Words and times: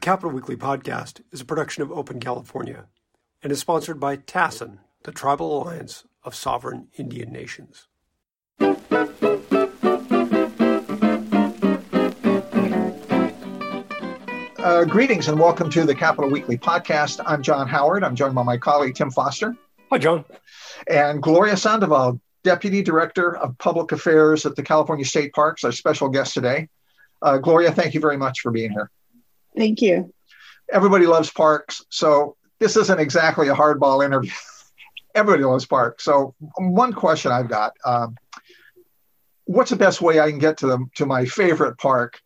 The 0.00 0.06
Capitol 0.06 0.30
Weekly 0.30 0.56
podcast 0.56 1.20
is 1.30 1.42
a 1.42 1.44
production 1.44 1.82
of 1.82 1.92
Open 1.92 2.20
California 2.20 2.86
and 3.42 3.52
is 3.52 3.58
sponsored 3.60 4.00
by 4.00 4.16
TASIN, 4.16 4.78
the 5.02 5.12
Tribal 5.12 5.62
Alliance 5.62 6.06
of 6.24 6.34
Sovereign 6.34 6.88
Indian 6.96 7.30
Nations. 7.30 7.86
Uh, 14.58 14.84
greetings 14.86 15.28
and 15.28 15.38
welcome 15.38 15.68
to 15.68 15.84
the 15.84 15.94
Capitol 15.94 16.30
Weekly 16.30 16.56
podcast. 16.56 17.20
I'm 17.26 17.42
John 17.42 17.68
Howard. 17.68 18.02
I'm 18.02 18.16
joined 18.16 18.34
by 18.34 18.42
my 18.42 18.56
colleague 18.56 18.94
Tim 18.94 19.10
Foster. 19.10 19.54
Hi, 19.90 19.98
John. 19.98 20.24
And 20.88 21.22
Gloria 21.22 21.58
Sandoval, 21.58 22.18
Deputy 22.42 22.82
Director 22.82 23.36
of 23.36 23.58
Public 23.58 23.92
Affairs 23.92 24.46
at 24.46 24.56
the 24.56 24.62
California 24.62 25.04
State 25.04 25.34
Parks, 25.34 25.62
our 25.62 25.72
special 25.72 26.08
guest 26.08 26.32
today. 26.32 26.70
Uh, 27.20 27.36
Gloria, 27.36 27.70
thank 27.70 27.92
you 27.92 28.00
very 28.00 28.16
much 28.16 28.40
for 28.40 28.50
being 28.50 28.70
here. 28.70 28.90
Thank 29.56 29.82
you. 29.82 30.12
Everybody 30.72 31.06
loves 31.06 31.30
parks, 31.30 31.84
so 31.88 32.36
this 32.60 32.76
isn't 32.76 33.00
exactly 33.00 33.48
a 33.48 33.54
hardball 33.54 34.04
interview. 34.04 34.30
Everybody 35.14 35.44
loves 35.44 35.66
parks. 35.66 36.04
So, 36.04 36.34
one 36.56 36.92
question 36.92 37.32
I've 37.32 37.48
got: 37.48 37.72
um, 37.84 38.16
What's 39.44 39.70
the 39.70 39.76
best 39.76 40.00
way 40.00 40.20
I 40.20 40.30
can 40.30 40.38
get 40.38 40.58
to 40.58 40.66
them 40.68 40.90
to 40.94 41.06
my 41.06 41.24
favorite 41.24 41.76
park? 41.78 42.20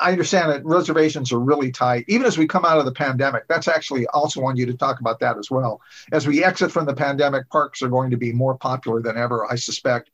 I 0.00 0.12
understand 0.12 0.50
that 0.52 0.64
reservations 0.64 1.32
are 1.32 1.40
really 1.40 1.72
tight, 1.72 2.04
even 2.06 2.24
as 2.24 2.38
we 2.38 2.46
come 2.46 2.64
out 2.64 2.78
of 2.78 2.84
the 2.84 2.92
pandemic. 2.92 3.48
That's 3.48 3.66
actually 3.66 4.06
also 4.06 4.40
want 4.40 4.58
you 4.58 4.66
to 4.66 4.74
talk 4.74 5.00
about 5.00 5.18
that 5.20 5.38
as 5.38 5.50
well. 5.50 5.80
As 6.12 6.24
we 6.24 6.44
exit 6.44 6.70
from 6.70 6.86
the 6.86 6.94
pandemic, 6.94 7.50
parks 7.50 7.82
are 7.82 7.88
going 7.88 8.10
to 8.10 8.16
be 8.16 8.32
more 8.32 8.56
popular 8.56 9.02
than 9.02 9.16
ever, 9.16 9.50
I 9.50 9.56
suspect, 9.56 10.10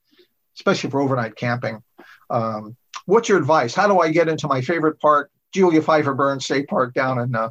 especially 0.57 0.89
for 0.89 1.01
overnight 1.03 1.37
camping. 1.37 1.83
Um, 2.31 2.77
what's 3.05 3.29
your 3.29 3.37
advice? 3.37 3.75
How 3.75 3.87
do 3.87 3.99
I 4.01 4.11
get 4.11 4.29
into 4.29 4.49
my 4.49 4.63
favorite 4.63 4.99
park, 5.01 5.31
Julia 5.53 5.83
Pfeiffer 5.83 6.15
Burns 6.15 6.45
State 6.45 6.69
Park 6.69 6.95
down 6.95 7.19
in 7.19 7.35
uh, 7.35 7.51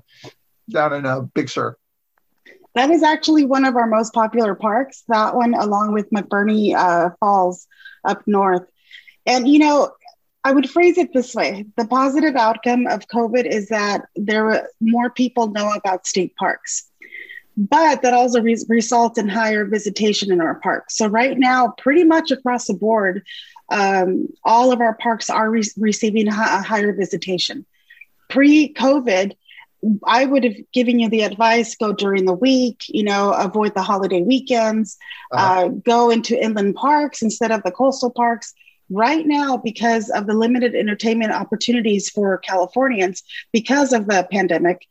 down 0.69 0.93
in 0.93 1.05
uh, 1.05 1.21
Big 1.21 1.49
Sur? 1.49 1.77
That 2.75 2.91
is 2.91 3.01
actually 3.01 3.45
one 3.45 3.65
of 3.65 3.75
our 3.75 3.87
most 3.87 4.13
popular 4.13 4.53
parks. 4.53 5.03
That 5.07 5.35
one, 5.35 5.55
along 5.55 5.93
with 5.93 6.11
McBurney 6.11 6.75
uh, 6.75 7.09
Falls 7.19 7.67
up 8.03 8.21
north. 8.27 8.69
And 9.25 9.47
you 9.47 9.59
know, 9.59 9.91
I 10.43 10.51
would 10.51 10.69
phrase 10.69 10.97
it 10.97 11.11
this 11.13 11.33
way: 11.33 11.65
the 11.75 11.87
positive 11.87 12.35
outcome 12.35 12.87
of 12.87 13.07
COVID 13.07 13.45
is 13.45 13.69
that 13.69 14.05
there 14.15 14.51
are 14.51 14.69
more 14.79 15.09
people 15.09 15.47
know 15.47 15.73
about 15.73 16.05
state 16.05 16.35
parks, 16.35 16.89
but 17.57 18.03
that 18.03 18.13
also 18.13 18.41
re- 18.41 18.63
results 18.69 19.17
in 19.17 19.27
higher 19.27 19.65
visitation 19.65 20.31
in 20.31 20.39
our 20.39 20.55
parks. 20.55 20.95
So 20.95 21.07
right 21.07 21.37
now, 21.37 21.73
pretty 21.79 22.03
much 22.03 22.29
across 22.29 22.67
the 22.67 22.75
board, 22.75 23.25
um, 23.69 24.27
all 24.43 24.71
of 24.71 24.81
our 24.81 24.93
parks 24.93 25.29
are 25.29 25.49
re- 25.49 25.71
receiving 25.77 26.27
a 26.27 26.61
higher 26.61 26.93
visitation. 26.93 27.65
Pre-COVID, 28.29 29.35
I 30.05 30.25
would 30.25 30.43
have 30.43 30.55
given 30.73 30.99
you 30.99 31.09
the 31.09 31.21
advice 31.21 31.75
go 31.75 31.93
during 31.93 32.25
the 32.25 32.33
week, 32.33 32.83
you 32.87 33.03
know, 33.03 33.31
avoid 33.31 33.73
the 33.75 33.83
holiday 33.83 34.21
weekends, 34.21 34.97
uh-huh. 35.31 35.65
uh, 35.65 35.67
go 35.67 36.09
into 36.09 36.41
inland 36.41 36.75
parks 36.75 37.21
instead 37.21 37.51
of 37.51 37.63
the 37.63 37.71
coastal 37.71 38.09
parks. 38.09 38.53
Right 38.89 39.25
now, 39.25 39.57
because 39.57 40.09
of 40.09 40.27
the 40.27 40.33
limited 40.33 40.73
entertainment 40.73 41.33
opportunities 41.33 42.09
for 42.09 42.37
Californians 42.37 43.21
because 43.51 43.91
of 43.91 44.07
the 44.07 44.25
pandemic, 44.31 44.85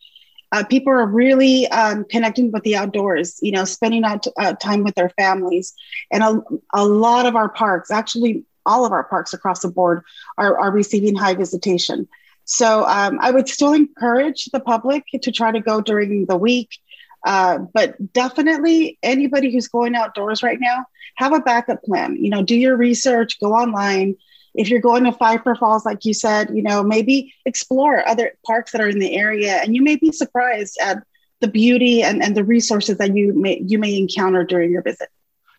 uh, 0.53 0.65
people 0.65 0.93
are 0.93 1.07
really 1.07 1.67
um, 1.69 2.05
connecting 2.05 2.53
with 2.53 2.63
the 2.63 2.77
outdoors, 2.77 3.39
you 3.43 3.53
know, 3.53 3.65
spending 3.65 4.05
out 4.05 4.27
uh, 4.39 4.53
time 4.55 4.85
with 4.85 4.95
their 4.95 5.11
families. 5.11 5.75
And 6.13 6.23
a, 6.23 6.43
a 6.75 6.85
lot 6.85 7.27
of 7.27 7.37
our 7.37 7.49
parks, 7.49 7.91
actually, 7.91 8.45
all 8.65 8.85
of 8.85 8.93
our 8.93 9.05
parks 9.05 9.33
across 9.33 9.61
the 9.61 9.69
board, 9.69 10.03
are, 10.39 10.59
are 10.59 10.71
receiving 10.71 11.15
high 11.15 11.35
visitation. 11.35 12.07
So 12.47 12.87
um, 12.87 13.19
I 13.21 13.33
would 13.33 13.49
still 13.49 13.73
encourage 13.73 14.47
the 14.47 14.61
public 14.61 15.05
to 15.21 15.33
try 15.33 15.53
to 15.53 15.61
go 15.61 15.81
during 15.81 16.27
the 16.27 16.37
week. 16.37 16.79
Uh, 17.27 17.59
but 17.75 18.13
definitely 18.13 18.99
anybody 19.03 19.53
who's 19.53 19.67
going 19.67 19.97
outdoors 19.97 20.45
right 20.45 20.61
now, 20.61 20.85
have 21.17 21.33
a 21.33 21.41
backup 21.41 21.83
plan. 21.83 22.17
You 22.17 22.31
know, 22.31 22.43
do 22.43 22.55
your 22.55 22.77
research, 22.77 23.41
go 23.41 23.53
online. 23.53 24.15
If 24.55 24.69
you're 24.69 24.81
going 24.81 25.05
to 25.05 25.13
Pfeiffer 25.13 25.57
Falls, 25.57 25.85
like 25.85 26.05
you 26.05 26.15
said, 26.15 26.51
you 26.55 26.63
know, 26.63 26.85
maybe 26.85 27.35
explore 27.45 28.07
other 28.09 28.33
parks 28.47 28.73
that 28.73 28.81
are 28.81 28.89
in 28.89 29.01
the 29.01 29.17
area, 29.17 29.57
and 29.57 29.75
you 29.75 29.83
may 29.83 29.97
be 29.97 30.13
surprised 30.13 30.79
at 30.81 31.03
the 31.41 31.49
beauty 31.49 32.03
and, 32.03 32.23
and 32.23 32.37
the 32.37 32.45
resources 32.45 32.97
that 32.99 33.15
you 33.15 33.35
may 33.35 33.61
you 33.67 33.79
may 33.79 33.99
encounter 33.99 34.45
during 34.45 34.71
your 34.71 34.83
visit. 34.83 35.09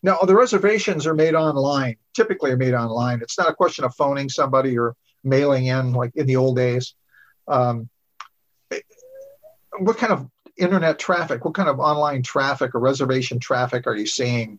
Now, 0.02 0.18
the 0.20 0.34
reservations 0.34 1.06
are 1.06 1.14
made 1.14 1.34
online. 1.34 1.96
Typically, 2.14 2.50
are 2.50 2.56
made 2.56 2.74
online. 2.74 3.20
It's 3.20 3.38
not 3.38 3.50
a 3.50 3.54
question 3.54 3.84
of 3.84 3.94
phoning 3.94 4.28
somebody 4.28 4.78
or 4.78 4.96
mailing 5.24 5.66
in 5.66 5.92
like 5.92 6.12
in 6.14 6.26
the 6.26 6.36
old 6.36 6.56
days. 6.56 6.94
Um, 7.46 7.88
what 9.78 9.96
kind 9.96 10.12
of 10.12 10.28
internet 10.56 10.98
traffic, 10.98 11.44
what 11.44 11.54
kind 11.54 11.68
of 11.68 11.78
online 11.78 12.22
traffic 12.22 12.74
or 12.74 12.80
reservation 12.80 13.38
traffic 13.38 13.86
are 13.86 13.96
you 13.96 14.06
seeing 14.06 14.58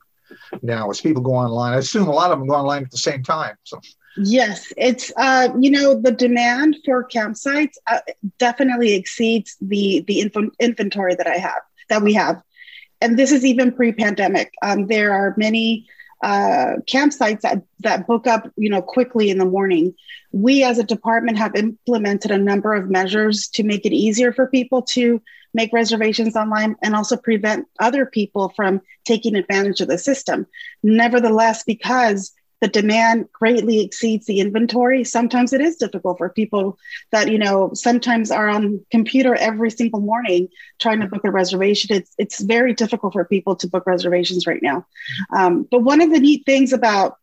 now 0.62 0.90
as 0.90 1.02
people 1.02 1.22
go 1.22 1.36
online? 1.36 1.74
I 1.74 1.78
assume 1.78 2.08
a 2.08 2.14
lot 2.14 2.32
of 2.32 2.40
them 2.40 2.48
go 2.48 2.56
online 2.56 2.84
at 2.84 2.92
the 2.92 2.98
same 2.98 3.24
time. 3.24 3.56
So. 3.64 3.80
Yes, 4.18 4.74
it's 4.76 5.12
uh, 5.18 5.50
you 5.60 5.70
know 5.70 6.00
the 6.00 6.12
demand 6.12 6.78
for 6.84 7.08
campsites 7.08 7.74
uh, 7.88 8.00
definitely 8.38 8.96
exceeds 8.96 9.56
the 9.62 10.04
the 10.08 10.22
inf- 10.22 10.56
inventory 10.60 11.16
that 11.16 11.28
I 11.28 11.38
have 11.38 11.62
that 11.90 12.02
we 12.02 12.14
have, 12.14 12.42
and 13.02 13.18
this 13.18 13.32
is 13.32 13.46
even 13.46 13.72
pre-pandemic. 13.72 14.52
Um, 14.62 14.88
there 14.88 15.14
are 15.14 15.36
many 15.38 15.88
uh, 16.22 16.76
campsites 16.90 17.42
that, 17.42 17.64
that 17.80 18.06
book 18.06 18.28
up 18.28 18.52
you 18.58 18.70
know 18.70 18.82
quickly 18.82 19.30
in 19.30 19.38
the 19.38 19.46
morning. 19.46 19.94
We 20.32 20.64
as 20.64 20.78
a 20.78 20.84
department 20.84 21.38
have 21.38 21.56
implemented 21.56 22.32
a 22.32 22.38
number 22.38 22.74
of 22.74 22.90
measures 22.90 23.48
to 23.50 23.64
make 23.64 23.86
it 23.86 23.94
easier 23.94 24.32
for 24.32 24.48
people 24.48 24.82
to 24.94 25.22
make 25.54 25.74
reservations 25.74 26.36
online 26.36 26.76
and 26.84 26.96
also 26.96 27.18
prevent 27.18 27.68
other 27.80 28.06
people 28.06 28.54
from 28.56 28.82
taking 29.06 29.36
advantage 29.36 29.82
of 29.82 29.88
the 29.88 29.98
system. 29.98 30.46
Nevertheless 30.84 31.64
because 31.64 32.32
the 32.62 32.68
demand 32.68 33.28
greatly 33.32 33.82
exceeds 33.82 34.26
the 34.26 34.40
inventory. 34.40 35.04
Sometimes 35.04 35.54
it 35.54 35.62
is 35.62 35.78
difficult 35.78 36.18
for 36.18 36.30
people 36.30 36.78
that 37.12 37.32
you 37.32 37.38
know 37.38 37.72
sometimes 37.74 38.32
are 38.32 38.50
on 38.50 38.84
computer 38.92 39.36
every 39.36 39.72
single 39.72 40.02
morning 40.02 40.50
trying 40.80 41.00
to 41.00 41.08
book 41.08 41.24
a 41.24 41.32
reservation. 41.32 41.96
It's 41.96 42.14
it's 42.18 42.42
very 42.42 42.74
difficult 42.74 43.14
for 43.14 43.26
people 43.26 43.56
to 43.58 43.68
book 43.68 43.86
reservations 43.86 44.46
right 44.46 44.62
now. 44.62 44.86
Um, 45.36 45.68
but 45.70 45.84
one 45.84 46.02
of 46.02 46.12
the 46.12 46.20
neat 46.20 46.46
things 46.46 46.74
about 46.74 47.18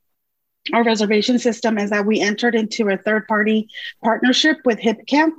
our 0.73 0.83
reservation 0.83 1.39
system 1.39 1.79
is 1.79 1.91
that 1.91 2.07
we 2.07 2.21
entered 2.21 2.55
into 2.55 2.89
a 2.89 2.97
third 2.97 3.27
party 3.29 3.69
partnership 4.03 4.59
with 4.65 4.81
hipcamp 4.81 5.33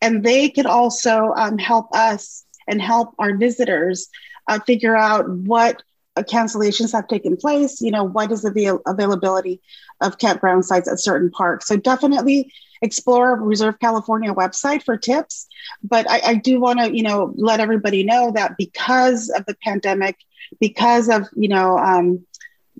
and 0.00 0.24
they 0.24 0.48
could 0.48 0.66
also 0.66 1.32
um, 1.36 1.58
help 1.58 1.92
us 1.94 2.44
and 2.68 2.80
help 2.80 3.14
our 3.18 3.36
visitors 3.36 4.08
uh, 4.46 4.60
figure 4.60 4.96
out 4.96 5.28
what 5.28 5.82
cancellations 6.22 6.92
have 6.92 7.08
taken 7.08 7.36
place, 7.36 7.80
you 7.80 7.90
know, 7.90 8.04
what 8.04 8.32
is 8.32 8.42
the 8.42 8.48
avail- 8.48 8.82
availability 8.86 9.60
of 10.00 10.18
campground 10.18 10.64
sites 10.64 10.88
at 10.88 11.00
certain 11.00 11.30
parks. 11.30 11.66
So 11.66 11.76
definitely 11.76 12.52
explore 12.82 13.36
Reserve 13.40 13.78
California 13.80 14.32
website 14.32 14.82
for 14.82 14.96
tips. 14.96 15.48
But 15.82 16.08
I, 16.08 16.20
I 16.24 16.34
do 16.34 16.60
want 16.60 16.78
to, 16.78 16.96
you 16.96 17.02
know, 17.02 17.32
let 17.36 17.60
everybody 17.60 18.04
know 18.04 18.32
that 18.32 18.56
because 18.56 19.30
of 19.30 19.44
the 19.46 19.56
pandemic, 19.62 20.16
because 20.60 21.08
of, 21.08 21.28
you 21.36 21.48
know, 21.48 21.78
um, 21.78 22.24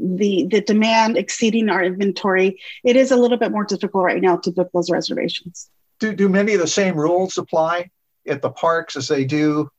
the 0.01 0.47
the 0.47 0.61
demand 0.61 1.17
exceeding 1.17 1.69
our 1.69 1.83
inventory, 1.83 2.61
it 2.85 2.95
is 2.95 3.11
a 3.11 3.17
little 3.17 3.37
bit 3.37 3.51
more 3.51 3.65
difficult 3.65 4.05
right 4.05 4.23
now 4.23 4.37
to 4.37 4.53
book 4.53 4.71
those 4.73 4.91
reservations. 4.91 5.69
Do, 5.99 6.15
do 6.15 6.29
many 6.29 6.55
of 6.55 6.61
the 6.61 6.69
same 6.69 6.95
rules 6.95 7.37
apply 7.37 7.91
at 8.27 8.41
the 8.41 8.51
parks 8.51 8.95
as 8.95 9.09
they 9.09 9.25
do 9.25 9.71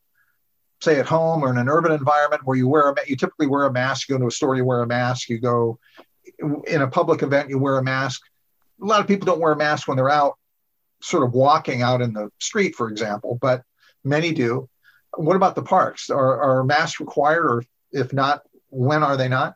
say 0.81 0.99
at 0.99 1.05
home 1.05 1.43
or 1.43 1.49
in 1.49 1.57
an 1.57 1.69
urban 1.69 1.91
environment 1.91 2.41
where 2.45 2.57
you 2.57 2.67
wear 2.67 2.89
a 2.89 2.95
you 3.07 3.15
typically 3.15 3.47
wear 3.47 3.65
a 3.65 3.71
mask 3.71 4.07
you 4.07 4.15
go 4.15 4.19
to 4.21 4.27
a 4.27 4.31
store 4.31 4.55
you 4.55 4.65
wear 4.65 4.81
a 4.81 4.87
mask 4.87 5.29
you 5.29 5.39
go 5.39 5.77
in 6.67 6.81
a 6.81 6.87
public 6.87 7.21
event 7.21 7.49
you 7.49 7.59
wear 7.59 7.77
a 7.77 7.83
mask. 7.83 8.21
A 8.81 8.85
lot 8.85 9.01
of 9.01 9.07
people 9.07 9.25
don't 9.25 9.41
wear 9.41 9.51
a 9.51 9.57
mask 9.57 9.87
when 9.87 9.97
they're 9.97 10.09
out 10.09 10.37
sort 11.01 11.23
of 11.23 11.33
walking 11.33 11.81
out 11.81 12.01
in 12.01 12.13
the 12.13 12.29
street 12.39 12.75
for 12.75 12.89
example 12.89 13.37
but 13.41 13.63
many 14.03 14.31
do. 14.31 14.69
What 15.15 15.35
about 15.35 15.55
the 15.55 15.63
parks? 15.63 16.09
Are, 16.09 16.41
are 16.41 16.63
masks 16.63 16.99
required 16.99 17.45
or 17.45 17.63
if 17.91 18.13
not 18.13 18.43
when 18.69 19.03
are 19.03 19.17
they 19.17 19.27
not? 19.27 19.55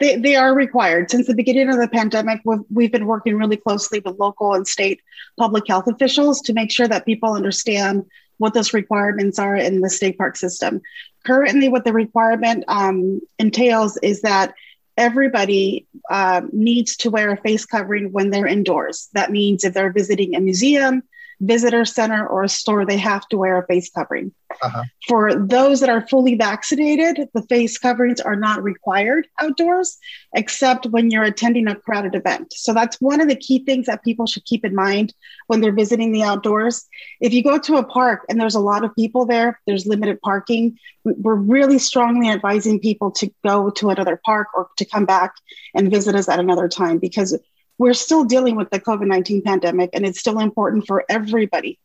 They, 0.00 0.16
they 0.16 0.36
are 0.36 0.54
required. 0.54 1.10
Since 1.10 1.26
the 1.26 1.34
beginning 1.34 1.68
of 1.68 1.76
the 1.76 1.88
pandemic, 1.88 2.40
we've, 2.44 2.60
we've 2.70 2.92
been 2.92 3.06
working 3.06 3.36
really 3.36 3.56
closely 3.56 4.00
with 4.00 4.18
local 4.18 4.54
and 4.54 4.66
state 4.66 5.00
public 5.38 5.64
health 5.68 5.86
officials 5.86 6.40
to 6.42 6.52
make 6.52 6.70
sure 6.70 6.88
that 6.88 7.06
people 7.06 7.32
understand 7.32 8.04
what 8.42 8.54
those 8.54 8.74
requirements 8.74 9.38
are 9.38 9.56
in 9.56 9.80
the 9.80 9.88
state 9.88 10.18
park 10.18 10.36
system. 10.36 10.82
Currently, 11.24 11.68
what 11.68 11.84
the 11.84 11.92
requirement 11.92 12.64
um, 12.68 13.20
entails 13.38 13.96
is 14.02 14.22
that 14.22 14.54
everybody 14.96 15.86
uh, 16.10 16.42
needs 16.52 16.96
to 16.98 17.10
wear 17.10 17.30
a 17.32 17.36
face 17.36 17.64
covering 17.64 18.12
when 18.12 18.30
they're 18.30 18.46
indoors. 18.46 19.08
That 19.14 19.30
means 19.30 19.64
if 19.64 19.72
they're 19.72 19.92
visiting 19.92 20.34
a 20.34 20.40
museum, 20.40 21.02
visitor 21.40 21.84
center 21.84 22.26
or 22.26 22.42
a 22.42 22.48
store, 22.48 22.84
they 22.84 22.98
have 22.98 23.26
to 23.28 23.38
wear 23.38 23.58
a 23.58 23.66
face 23.66 23.90
covering. 23.90 24.32
Uh-huh. 24.62 24.84
For 25.08 25.34
those 25.34 25.80
that 25.80 25.88
are 25.88 26.06
fully 26.06 26.34
vaccinated, 26.34 27.28
the 27.34 27.42
face 27.42 27.78
coverings 27.78 28.20
are 28.20 28.36
not 28.36 28.62
required 28.62 29.26
outdoors, 29.40 29.98
except 30.34 30.86
when 30.86 31.10
you're 31.10 31.22
attending 31.22 31.68
a 31.68 31.74
crowded 31.74 32.14
event. 32.14 32.52
So 32.52 32.72
that's 32.72 33.00
one 33.00 33.20
of 33.20 33.28
the 33.28 33.36
key 33.36 33.64
things 33.64 33.86
that 33.86 34.04
people 34.04 34.26
should 34.26 34.44
keep 34.44 34.64
in 34.64 34.74
mind 34.74 35.14
when 35.46 35.60
they're 35.60 35.72
visiting 35.72 36.12
the 36.12 36.22
outdoors. 36.22 36.86
If 37.20 37.32
you 37.32 37.42
go 37.42 37.58
to 37.58 37.76
a 37.76 37.84
park 37.84 38.24
and 38.28 38.40
there's 38.40 38.54
a 38.54 38.60
lot 38.60 38.84
of 38.84 38.94
people 38.94 39.26
there, 39.26 39.60
there's 39.66 39.86
limited 39.86 40.20
parking, 40.20 40.78
we're 41.04 41.34
really 41.34 41.78
strongly 41.78 42.30
advising 42.30 42.78
people 42.78 43.10
to 43.12 43.30
go 43.44 43.70
to 43.70 43.90
another 43.90 44.20
park 44.24 44.48
or 44.54 44.68
to 44.76 44.84
come 44.84 45.04
back 45.04 45.34
and 45.74 45.90
visit 45.90 46.14
us 46.14 46.28
at 46.28 46.38
another 46.38 46.68
time 46.68 46.98
because 46.98 47.36
we're 47.82 47.94
still 47.94 48.24
dealing 48.24 48.54
with 48.54 48.70
the 48.70 48.78
COVID 48.78 49.08
19 49.08 49.42
pandemic, 49.42 49.90
and 49.92 50.06
it's 50.06 50.20
still 50.20 50.38
important 50.38 50.86
for 50.86 51.04
everybody 51.08 51.80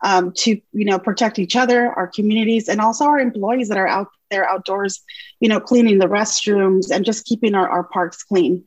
um, 0.00 0.32
to 0.32 0.60
you 0.72 0.84
know 0.84 1.00
protect 1.00 1.40
each 1.40 1.56
other, 1.56 1.92
our 1.92 2.06
communities, 2.06 2.68
and 2.68 2.80
also 2.80 3.04
our 3.04 3.18
employees 3.18 3.68
that 3.68 3.76
are 3.76 3.88
out 3.88 4.06
there 4.30 4.48
outdoors, 4.48 5.00
you 5.40 5.48
know, 5.48 5.58
cleaning 5.58 5.98
the 5.98 6.06
restrooms 6.06 6.92
and 6.92 7.04
just 7.04 7.24
keeping 7.24 7.56
our, 7.56 7.68
our 7.68 7.82
parks 7.82 8.22
clean. 8.22 8.64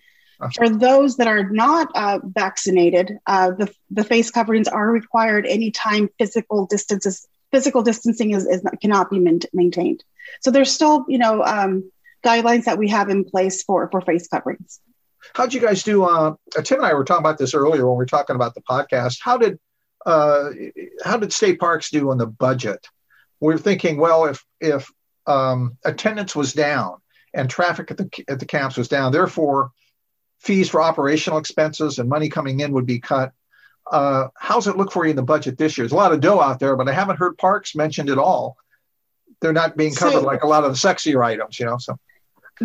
For 0.58 0.68
those 0.68 1.16
that 1.18 1.28
are 1.28 1.50
not 1.50 1.88
uh, 1.96 2.20
vaccinated, 2.22 3.18
uh, 3.26 3.52
the, 3.52 3.74
the 3.92 4.04
face 4.04 4.30
coverings 4.30 4.68
are 4.68 4.92
required 4.92 5.46
anytime 5.46 6.10
physical 6.20 6.66
distances 6.66 7.26
physical 7.50 7.82
distancing 7.82 8.32
is, 8.32 8.46
is 8.46 8.62
not, 8.62 8.82
cannot 8.82 9.10
be 9.10 9.20
maintained. 9.54 10.04
So 10.42 10.52
there's 10.52 10.72
still 10.72 11.06
you 11.08 11.18
know 11.18 11.44
um, 11.44 11.90
guidelines 12.26 12.66
that 12.66 12.78
we 12.78 12.90
have 12.90 13.08
in 13.10 13.24
place 13.24 13.64
for 13.64 13.90
for 13.90 14.02
face 14.02 14.28
coverings. 14.28 14.82
How'd 15.34 15.54
you 15.54 15.62
guys 15.62 15.84
do? 15.84 16.04
Uh, 16.04 16.36
Tim 16.64 16.80
and 16.80 16.86
I 16.86 16.94
were 16.94 17.04
talking 17.04 17.24
about 17.24 17.38
this 17.38 17.54
earlier 17.54 17.88
when 17.88 17.96
we 17.96 18.04
were 18.04 18.06
talking 18.06 18.36
about 18.36 18.54
the 18.56 18.62
podcast. 18.62 19.20
How 19.22 19.38
did 19.38 19.60
uh, 20.06 20.50
how 21.04 21.18
did 21.18 21.32
state 21.32 21.60
parks 21.60 21.90
do 21.90 22.12
on 22.12 22.18
the 22.18 22.28
budget? 22.28 22.86
We 23.40 23.54
are 23.54 23.58
thinking, 23.58 23.98
well, 23.98 24.26
if 24.26 24.44
if 24.60 24.90
um, 25.26 25.78
attendance 25.84 26.36
was 26.36 26.54
down 26.54 26.98
and 27.34 27.50
traffic 27.50 27.92
at 27.92 27.98
the 27.98 28.10
at 28.28 28.40
the 28.40 28.46
camps 28.46 28.78
was 28.78 28.88
down, 28.88 29.12
therefore 29.12 29.72
fees 30.40 30.70
for 30.70 30.82
operational 30.82 31.40
expenses 31.40 32.00
and 32.00 32.10
money 32.10 32.30
coming 32.30 32.60
in 32.60 32.74
would 32.74 32.86
be 32.86 33.00
cut. 33.00 33.32
Uh, 33.90 34.28
how's 34.38 34.68
it 34.68 34.78
look 34.78 34.92
for 34.92 35.06
you 35.06 35.12
in 35.12 35.16
the 35.16 35.24
budget 35.24 35.58
this 35.58 35.78
year? 35.78 35.84
There's 35.84 35.94
a 35.94 35.96
lot 35.96 36.14
of 36.14 36.22
dough 36.22 36.42
out 36.42 36.60
there, 36.60 36.76
but 36.76 36.88
I 36.88 36.94
haven't 36.94 37.18
heard 37.18 37.38
parks 37.38 37.76
mentioned 37.76 38.10
at 38.10 38.18
all. 38.18 38.58
They're 39.42 39.54
not 39.54 39.76
being 39.76 39.94
covered 39.94 40.22
so, 40.22 40.22
like 40.22 40.44
a 40.44 40.48
lot 40.48 40.64
of 40.64 40.72
the 40.72 40.78
sexier 40.78 41.24
items, 41.26 41.60
you 41.60 41.66
know. 41.66 41.78
So 41.78 41.98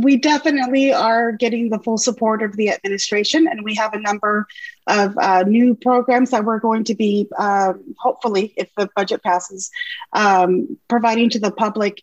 we 0.02 0.16
definitely 0.16 0.92
are 0.92 1.32
getting 1.32 1.70
the 1.70 1.78
full 1.78 1.98
support 1.98 2.42
of 2.42 2.56
the 2.56 2.70
administration, 2.70 3.46
and 3.46 3.64
we 3.64 3.74
have 3.74 3.94
a 3.94 4.00
number 4.00 4.46
of 4.86 5.16
uh, 5.18 5.44
new 5.46 5.74
programs 5.74 6.30
that 6.30 6.44
we're 6.44 6.58
going 6.58 6.84
to 6.84 6.94
be, 6.94 7.28
uh, 7.38 7.74
hopefully, 7.98 8.54
if 8.56 8.68
the 8.76 8.88
budget 8.96 9.22
passes, 9.22 9.70
um, 10.12 10.78
providing 10.88 11.30
to 11.30 11.38
the 11.38 11.52
public. 11.52 12.02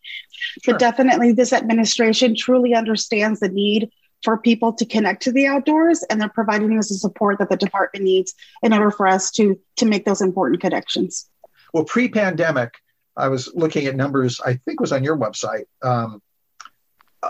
Sure. 0.63 0.73
But 0.73 0.79
definitely, 0.79 1.31
this 1.31 1.53
administration 1.53 2.35
truly 2.35 2.73
understands 2.73 3.39
the 3.39 3.49
need 3.49 3.89
for 4.23 4.37
people 4.37 4.73
to 4.73 4.85
connect 4.85 5.21
to 5.23 5.31
the 5.31 5.45
outdoors, 5.45 6.03
and 6.09 6.19
they're 6.19 6.29
providing 6.29 6.77
us 6.77 6.89
the 6.89 6.95
support 6.95 7.39
that 7.39 7.49
the 7.49 7.57
department 7.57 8.03
needs 8.03 8.33
in 8.63 8.73
order 8.73 8.91
for 8.91 9.07
us 9.07 9.31
to 9.31 9.59
to 9.77 9.85
make 9.85 10.05
those 10.05 10.21
important 10.21 10.61
connections. 10.61 11.29
Well, 11.73 11.83
pre-pandemic, 11.83 12.73
I 13.17 13.27
was 13.27 13.51
looking 13.53 13.85
at 13.85 13.95
numbers. 13.95 14.41
I 14.43 14.55
think 14.55 14.79
was 14.79 14.91
on 14.91 15.03
your 15.03 15.17
website. 15.17 15.65
Um, 15.81 16.21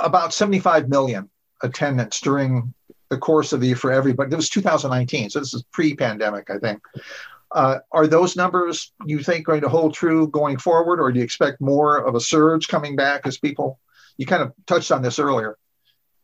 about 0.02 0.34
75 0.34 0.90
million 0.90 1.30
attendance 1.62 2.20
during 2.20 2.74
the 3.10 3.18
course 3.18 3.54
of 3.54 3.62
the 3.62 3.68
year 3.68 3.76
for 3.76 3.92
everybody. 3.92 4.32
It 4.32 4.36
was 4.36 4.50
2019, 4.50 5.30
so 5.30 5.40
this 5.40 5.54
is 5.54 5.64
pre-pandemic, 5.72 6.50
I 6.50 6.58
think. 6.58 6.82
Uh, 7.52 7.80
are 7.92 8.08
those 8.08 8.36
numbers 8.36 8.92
you 9.06 9.20
think 9.20 9.46
going 9.46 9.62
to 9.62 9.70
hold 9.70 9.94
true 9.94 10.28
going 10.28 10.58
forward, 10.58 11.00
or 11.00 11.12
do 11.12 11.20
you 11.20 11.24
expect 11.24 11.62
more 11.62 11.98
of 11.98 12.16
a 12.16 12.20
surge 12.20 12.68
coming 12.68 12.96
back 12.96 13.26
as 13.26 13.38
people? 13.38 13.80
You 14.18 14.26
kind 14.26 14.44
of 14.44 14.54
touched 14.66 14.92
on 14.92 15.02
this 15.02 15.20
earlier. 15.20 15.58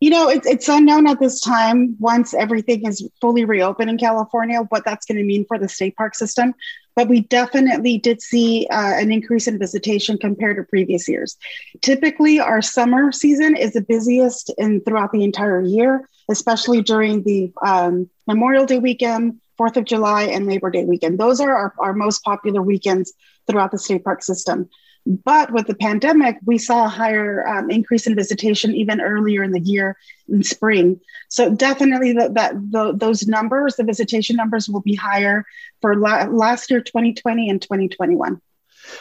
You 0.01 0.09
know, 0.09 0.29
it's, 0.29 0.47
it's 0.47 0.67
unknown 0.67 1.07
at 1.07 1.19
this 1.19 1.39
time, 1.39 1.95
once 1.99 2.33
everything 2.33 2.87
is 2.87 3.07
fully 3.21 3.45
reopened 3.45 3.89
in 3.89 3.99
California, 3.99 4.61
what 4.69 4.83
that's 4.83 5.05
going 5.05 5.19
to 5.19 5.23
mean 5.23 5.45
for 5.45 5.59
the 5.59 5.69
state 5.69 5.95
park 5.95 6.15
system. 6.15 6.55
But 6.95 7.07
we 7.07 7.21
definitely 7.21 7.97
did 7.97 8.21
see 8.21 8.67
uh, 8.69 8.93
an 8.95 9.11
increase 9.11 9.47
in 9.47 9.57
visitation 9.57 10.17
compared 10.17 10.57
to 10.57 10.63
previous 10.63 11.07
years. 11.07 11.37
Typically, 11.81 12.39
our 12.39 12.61
summer 12.61 13.11
season 13.11 13.55
is 13.55 13.73
the 13.73 13.81
busiest 13.81 14.51
in 14.57 14.81
throughout 14.81 15.11
the 15.11 15.23
entire 15.23 15.61
year, 15.61 16.09
especially 16.29 16.81
during 16.81 17.23
the 17.23 17.51
um, 17.65 18.09
Memorial 18.27 18.65
Day 18.65 18.79
weekend, 18.79 19.39
Fourth 19.57 19.77
of 19.77 19.85
July, 19.85 20.23
and 20.23 20.47
Labor 20.47 20.69
Day 20.69 20.85
weekend. 20.85 21.19
Those 21.19 21.39
are 21.39 21.55
our, 21.55 21.73
our 21.79 21.93
most 21.93 22.23
popular 22.23 22.61
weekends 22.61 23.13
throughout 23.47 23.71
the 23.71 23.77
state 23.77 24.03
park 24.03 24.23
system. 24.23 24.69
But 25.05 25.51
with 25.51 25.67
the 25.67 25.75
pandemic, 25.75 26.37
we 26.45 26.57
saw 26.57 26.85
a 26.85 26.89
higher 26.89 27.47
um, 27.47 27.71
increase 27.71 28.05
in 28.05 28.15
visitation 28.15 28.75
even 28.75 29.01
earlier 29.01 29.43
in 29.43 29.51
the 29.51 29.59
year 29.59 29.97
in 30.29 30.43
spring. 30.43 30.99
So 31.27 31.49
definitely 31.49 32.13
the, 32.13 32.29
that 32.33 32.53
the, 32.53 32.93
those 32.95 33.27
numbers, 33.27 33.75
the 33.75 33.83
visitation 33.83 34.35
numbers, 34.35 34.69
will 34.69 34.81
be 34.81 34.95
higher 34.95 35.45
for 35.81 35.95
la- 35.95 36.25
last 36.25 36.69
year, 36.69 36.81
2020 36.81 37.49
and 37.49 37.59
2021. 37.61 38.39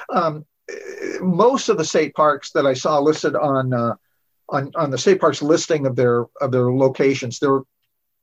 Um, 0.08 0.46
most 1.20 1.68
of 1.68 1.76
the 1.76 1.84
state 1.84 2.14
parks 2.14 2.52
that 2.52 2.66
I 2.66 2.74
saw 2.74 3.00
listed 3.00 3.34
on 3.36 3.74
uh, 3.74 3.96
on 4.48 4.72
on 4.74 4.90
the 4.90 4.98
state 4.98 5.20
parks 5.20 5.42
listing 5.42 5.86
of 5.86 5.96
their 5.96 6.26
of 6.40 6.52
their 6.52 6.72
locations, 6.72 7.38
there 7.38 7.50
were 7.50 7.64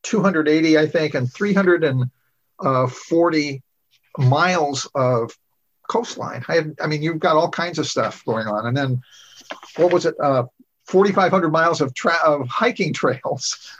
280, 0.03 0.77
I 0.77 0.85
think, 0.87 1.15
and 1.15 1.31
340 1.31 3.63
uh, 4.19 4.21
miles 4.21 4.89
of 4.95 5.37
coastline. 5.87 6.43
I, 6.47 6.65
I 6.81 6.87
mean, 6.87 7.01
you've 7.01 7.19
got 7.19 7.35
all 7.35 7.49
kinds 7.49 7.79
of 7.79 7.87
stuff 7.87 8.23
going 8.25 8.47
on. 8.47 8.67
And 8.67 8.75
then 8.75 9.01
what 9.75 9.91
was 9.91 10.05
it? 10.05 10.15
Uh, 10.21 10.43
4,500 10.85 11.49
miles 11.49 11.81
of, 11.81 11.93
tra- 11.93 12.19
of 12.25 12.47
hiking 12.47 12.93
trails. 13.01 13.77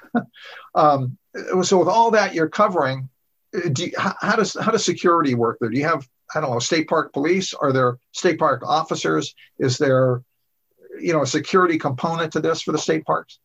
um, 0.76 1.18
so 1.64 1.78
with 1.78 1.88
all 1.88 2.12
that 2.12 2.34
you're 2.34 2.50
covering, 2.50 3.10
uh, 3.56 3.70
do 3.70 3.86
you, 3.86 3.92
how, 3.98 4.16
how, 4.20 4.36
does 4.36 4.58
how 4.60 4.72
does 4.72 4.84
security 4.84 5.36
work 5.36 5.58
there? 5.60 5.70
Do 5.70 5.78
you 5.78 5.86
have 5.86 6.08
I 6.36 6.42
don't 6.42 6.52
know 6.52 6.60
state 6.60 6.88
park 6.88 7.14
police? 7.14 7.54
Are 7.54 7.72
there 7.72 7.98
state 8.12 8.40
park 8.40 8.64
officers? 8.66 9.34
Is 9.60 9.78
there 9.78 10.22
you 11.00 11.14
know 11.14 11.22
a 11.22 11.28
security 11.28 11.78
component 11.78 12.34
to 12.34 12.40
this 12.40 12.62
for 12.62 12.72
the 12.72 12.78
state 12.78 13.06
parks? 13.06 13.40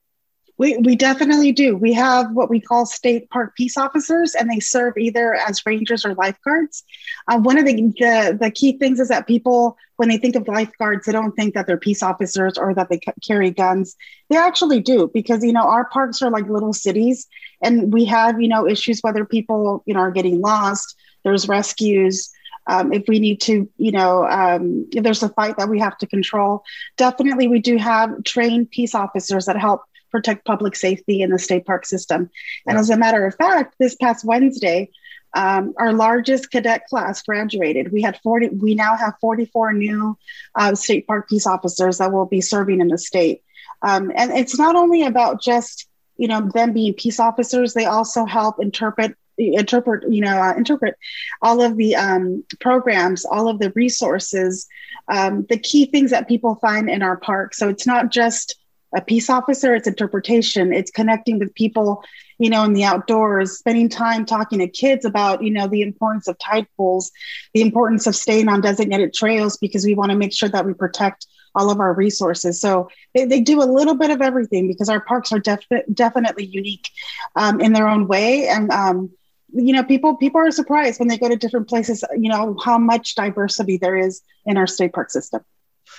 We, 0.63 0.77
we 0.77 0.95
definitely 0.95 1.51
do. 1.51 1.77
We 1.77 1.93
have 1.95 2.31
what 2.31 2.49
we 2.49 2.61
call 2.61 2.87
state 2.87 3.29
park 3.31 3.57
peace 3.57 3.77
officers, 3.77 4.37
and 4.37 4.49
they 4.49 4.61
serve 4.61 4.97
either 4.97 5.35
as 5.35 5.67
rangers 5.67 6.05
or 6.05 6.15
lifeguards. 6.15 6.85
Uh, 7.27 7.41
one 7.41 7.59
of 7.59 7.67
the, 7.67 7.75
the, 7.99 8.39
the 8.41 8.51
key 8.53 8.79
things 8.79 9.01
is 9.01 9.09
that 9.09 9.27
people, 9.27 9.77
when 9.97 10.09
they 10.09 10.19
think 10.19 10.37
of 10.37 10.47
lifeguards, 10.47 11.05
they 11.05 11.11
don't 11.11 11.33
think 11.33 11.55
that 11.55 11.67
they're 11.67 11.77
peace 11.77 12.01
officers 12.01 12.57
or 12.57 12.75
that 12.75 12.89
they 12.91 13.01
c- 13.05 13.13
carry 13.27 13.51
guns. 13.51 13.97
They 14.31 14.37
actually 14.37 14.79
do 14.79 15.11
because 15.13 15.43
you 15.43 15.53
know 15.53 15.65
our 15.65 15.87
parks 15.87 16.23
are 16.23 16.31
like 16.31 16.49
little 16.49 16.73
cities, 16.73 17.27
and 17.61 17.93
we 17.93 18.05
have 18.05 18.41
you 18.41 18.47
know 18.47 18.65
issues 18.65 19.01
whether 19.01 19.25
people 19.25 19.83
you 19.85 19.95
know 19.95 20.01
are 20.01 20.13
getting 20.13 20.41
lost. 20.41 20.97
There's 21.25 21.49
rescues. 21.49 22.31
Um, 22.69 22.93
if 22.93 23.09
we 23.09 23.19
need 23.19 23.41
to, 23.41 23.69
you 23.79 23.91
know, 23.91 24.25
um, 24.29 24.89
if 24.93 25.03
there's 25.03 25.25
a 25.25 25.29
fight 25.31 25.57
that 25.57 25.69
we 25.69 25.81
have 25.81 25.99
to 25.99 26.07
control, 26.07 26.63
definitely 26.97 27.49
we 27.49 27.59
do 27.59 27.77
have 27.79 28.23
trained 28.23 28.71
peace 28.71 28.95
officers 28.95 29.47
that 29.47 29.59
help 29.59 29.83
protect 30.13 30.45
public 30.45 30.77
safety 30.77 31.23
in 31.23 31.31
the 31.31 31.39
state 31.39 31.67
park 31.67 31.85
system. 31.85 32.31
And 32.67 32.79
as 32.79 32.91
a 32.91 32.97
matter 32.97 33.27
of 33.27 33.35
fact, 33.35 33.75
this 33.81 33.97
past 33.97 34.25
Wednesday, 34.25 34.91
um, 35.35 35.75
our 35.79 35.93
largest 35.93 36.51
cadet 36.51 36.87
class 36.89 37.23
graduated. 37.23 37.91
We 37.91 38.03
had 38.03 38.21
40, 38.23 38.49
we 38.49 38.75
now 38.75 38.97
have 38.97 39.15
44 39.21 39.73
new 39.73 40.17
uh, 40.55 40.75
state 40.75 41.07
park 41.07 41.29
peace 41.29 41.47
officers 41.47 41.99
that 41.99 42.13
will 42.13 42.27
be 42.27 42.43
serving 42.43 42.81
in 42.81 42.89
the 42.89 42.99
state. 42.99 43.43
Um, 43.81 44.13
and 44.15 44.31
it's 44.31 44.59
not 44.59 44.77
only 44.77 45.05
about 45.05 45.43
just, 45.43 45.89
you 46.17 46.29
know, 46.29 46.49
them 46.53 46.73
being 46.73 46.95
peace 46.95 47.19
officers, 47.19 47.75
they 47.75 47.87
also 47.87 48.27
help 48.27 48.63
interpret 48.63 49.17
interpret 49.39 50.05
you 50.13 50.21
know 50.21 50.37
uh, 50.37 50.55
interpret 50.57 50.95
all 51.41 51.63
of 51.63 51.77
the 51.79 51.97
um, 51.97 52.45
programs 52.61 53.25
all 53.25 53.49
of 53.49 53.59
the 53.59 53.73
resources 53.75 54.69
um, 55.09 55.47
the 55.49 55.57
key 55.57 55.87
things 55.87 56.11
that 56.11 56.29
people 56.29 56.57
find 56.57 56.91
in 56.91 57.03
our 57.03 57.17
park 57.17 57.55
so 57.55 57.69
it's 57.69 57.87
not 57.87 58.11
just 58.11 58.61
a 58.95 59.01
peace 59.01 59.31
officer 59.31 59.75
it's 59.75 59.89
interpretation 59.89 60.73
it's 60.73 60.91
connecting 60.91 61.39
with 61.39 61.55
people 61.55 62.03
you 62.39 62.51
know 62.51 62.65
in 62.65 62.73
the 62.73 62.85
outdoors 62.85 63.59
spending 63.59 63.89
time 63.89 64.25
talking 64.25 64.59
to 64.59 64.69
kids 64.69 65.05
about 65.05 65.43
you 65.43 65.51
know 65.51 65.67
the 65.67 65.83
importance 65.83 66.29
of 66.29 66.39
tide 66.39 66.67
pools 66.77 67.11
the 67.55 67.61
importance 67.61 68.07
of 68.07 68.15
staying 68.15 68.49
on 68.49 68.61
designated 68.61 69.13
trails 69.13 69.57
because 69.57 69.85
we 69.85 69.95
want 69.95 70.11
to 70.11 70.17
make 70.17 70.33
sure 70.33 70.49
that 70.49 70.67
we 70.67 70.75
protect 70.75 71.27
all 71.55 71.71
of 71.71 71.81
our 71.81 71.93
resources. 71.93 72.59
So 72.61 72.89
they, 73.15 73.27
they 73.27 73.41
do 73.41 73.63
a 73.63 73.65
little 73.65 73.95
bit 73.95 74.11
of 74.11 74.23
everything 74.23 74.69
because 74.69 74.89
our 74.89 75.01
parks 75.01 75.33
are 75.33 75.39
def- 75.39 75.67
definitely 75.93 76.47
unique 76.47 76.89
um, 77.37 77.61
in 77.61 77.75
their 77.75 77.89
own 77.89 78.09
way. 78.09 78.49
And 78.49 78.71
um, 78.71 79.11
you 79.55 79.73
know 79.73 79.85
people 79.85 80.17
people 80.17 80.41
are 80.41 80.51
surprised 80.51 80.99
when 80.99 81.09
they 81.09 81.19
go 81.19 81.29
to 81.29 81.37
different 81.37 81.69
places 81.69 82.03
you 82.17 82.31
know 82.31 82.57
how 82.65 82.79
much 82.79 83.15
diversity 83.15 83.77
there 83.77 83.97
is 83.97 84.23
in 84.47 84.57
our 84.57 84.67
state 84.67 84.93
park 84.93 85.11
system. 85.11 85.43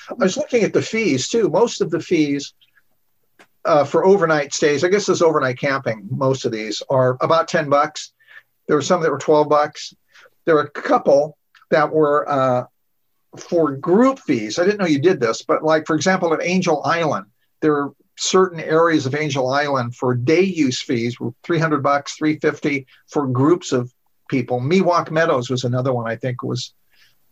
I 0.10 0.16
was 0.16 0.38
looking 0.38 0.64
at 0.64 0.74
the 0.74 0.82
fees 0.82 1.28
too. 1.30 1.50
Most 1.50 1.82
of 1.82 1.92
the 1.92 2.00
fees 2.00 2.54
uh, 3.66 3.84
for 3.84 4.06
overnight 4.06 4.54
stays, 4.54 4.84
I 4.84 4.90
guess 4.90 5.06
this 5.06 5.22
overnight 5.22 5.58
camping, 5.58 6.08
most 6.10 6.46
of 6.46 6.52
these 6.52 6.82
are 6.90 7.18
about 7.22 7.48
10 7.48 7.70
bucks. 7.70 8.14
There 8.68 8.76
were 8.76 8.82
some 8.82 9.02
that 9.02 9.12
were 9.12 9.18
12 9.18 9.50
bucks. 9.50 9.94
There 10.46 10.56
were 10.56 10.62
a 10.62 10.70
couple 10.70 11.38
that 11.70 11.92
were 11.92 12.30
uh, 12.30 12.66
for 13.38 13.72
group 13.72 14.20
fees. 14.20 14.60
I 14.60 14.66
didn't 14.66 14.80
know 14.80 14.86
you 14.86 15.00
did 15.00 15.20
this, 15.20 15.42
but 15.42 15.64
like 15.64 15.88
for 15.88 15.96
example, 15.96 16.34
at 16.34 16.44
Angel 16.44 16.82
Island, 16.84 17.26
there 17.62 17.76
are 17.76 17.94
certain 18.18 18.60
areas 18.60 19.06
of 19.06 19.16
Angel 19.16 19.50
Island 19.50 19.96
for 19.96 20.14
day 20.14 20.42
use 20.42 20.82
fees, 20.82 21.20
were 21.20 21.32
300 21.44 21.82
bucks, 21.82 22.16
350 22.16 22.86
for 23.08 23.28
groups 23.28 23.72
of 23.72 23.94
people. 24.30 24.60
Miwok 24.60 25.10
Meadows 25.10 25.50
was 25.50 25.64
another 25.64 25.94
one 25.94 26.08
I 26.08 26.16
think 26.16 26.44
was 26.44 26.74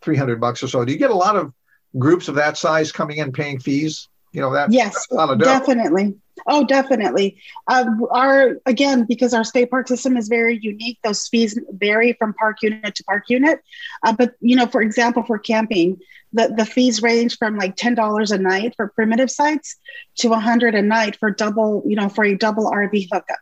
300 0.02 0.40
bucks 0.40 0.62
or 0.62 0.68
so. 0.68 0.84
Do 0.84 0.92
you 0.92 0.98
get 0.98 1.10
a 1.10 1.14
lot 1.14 1.36
of 1.36 1.52
groups 1.98 2.28
of 2.28 2.34
that 2.36 2.56
size 2.56 2.90
coming 2.90 3.18
in 3.18 3.32
paying 3.32 3.60
fees? 3.60 4.08
You 4.32 4.40
know 4.40 4.52
that. 4.52 4.72
Yes, 4.72 5.06
definitely. 5.38 6.14
Oh, 6.46 6.64
definitely. 6.64 7.36
Uh, 7.68 7.84
our 8.10 8.56
again, 8.66 9.04
because 9.04 9.34
our 9.34 9.44
state 9.44 9.70
park 9.70 9.86
system 9.88 10.16
is 10.16 10.28
very 10.28 10.58
unique, 10.60 10.98
those 11.04 11.28
fees 11.28 11.58
vary 11.70 12.14
from 12.14 12.32
park 12.34 12.56
unit 12.62 12.94
to 12.94 13.04
park 13.04 13.24
unit. 13.28 13.60
Uh, 14.02 14.12
but 14.12 14.34
you 14.40 14.56
know, 14.56 14.66
for 14.66 14.80
example, 14.80 15.22
for 15.22 15.38
camping, 15.38 15.98
the, 16.32 16.52
the 16.56 16.64
fees 16.64 17.02
range 17.02 17.36
from 17.36 17.56
like 17.58 17.76
ten 17.76 17.94
dollars 17.94 18.30
a 18.30 18.38
night 18.38 18.74
for 18.76 18.88
primitive 18.88 19.30
sites 19.30 19.76
to 20.16 20.32
a 20.32 20.38
hundred 20.38 20.74
a 20.74 20.82
night 20.82 21.16
for 21.16 21.30
double, 21.30 21.82
you 21.86 21.96
know, 21.96 22.08
for 22.08 22.24
a 22.24 22.34
double 22.34 22.70
RV 22.70 23.08
hookup. 23.12 23.38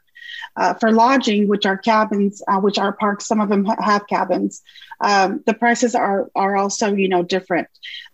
Uh, 0.56 0.74
for 0.74 0.90
lodging, 0.90 1.46
which 1.46 1.64
are 1.64 1.78
cabins, 1.78 2.42
uh, 2.48 2.58
which 2.58 2.76
are 2.78 2.92
parks, 2.92 3.26
some 3.26 3.40
of 3.40 3.48
them 3.48 3.64
ha- 3.64 3.76
have 3.80 4.06
cabins. 4.08 4.62
Um, 5.00 5.42
the 5.46 5.54
prices 5.54 5.94
are 5.94 6.30
are 6.34 6.56
also 6.56 6.94
you 6.94 7.08
know 7.08 7.22
different. 7.22 7.68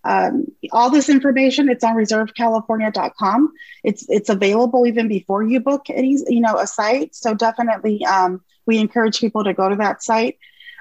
Um, 0.05 0.47
all 0.73 0.91
this 0.91 1.09
information 1.09 1.69
it's 1.69 1.85
on 1.85 1.97
reservecalifornia.com. 1.97 3.53
It's 3.85 4.07
it's 4.09 4.29
available 4.29 4.87
even 4.87 5.09
before 5.09 5.43
you 5.43 5.61
book 5.61 5.87
any 5.89 6.17
you 6.29 6.41
know 6.41 6.59
a 6.59 6.67
site. 6.67 7.15
So 7.15 7.35
definitely 7.35 8.05
um, 8.05 8.43
we 8.67 8.79
encourage 8.79 9.21
people 9.21 9.45
to 9.45 9.55
go 9.55 9.69
to 9.69 9.77
that 9.77 10.03
site. 10.03 10.39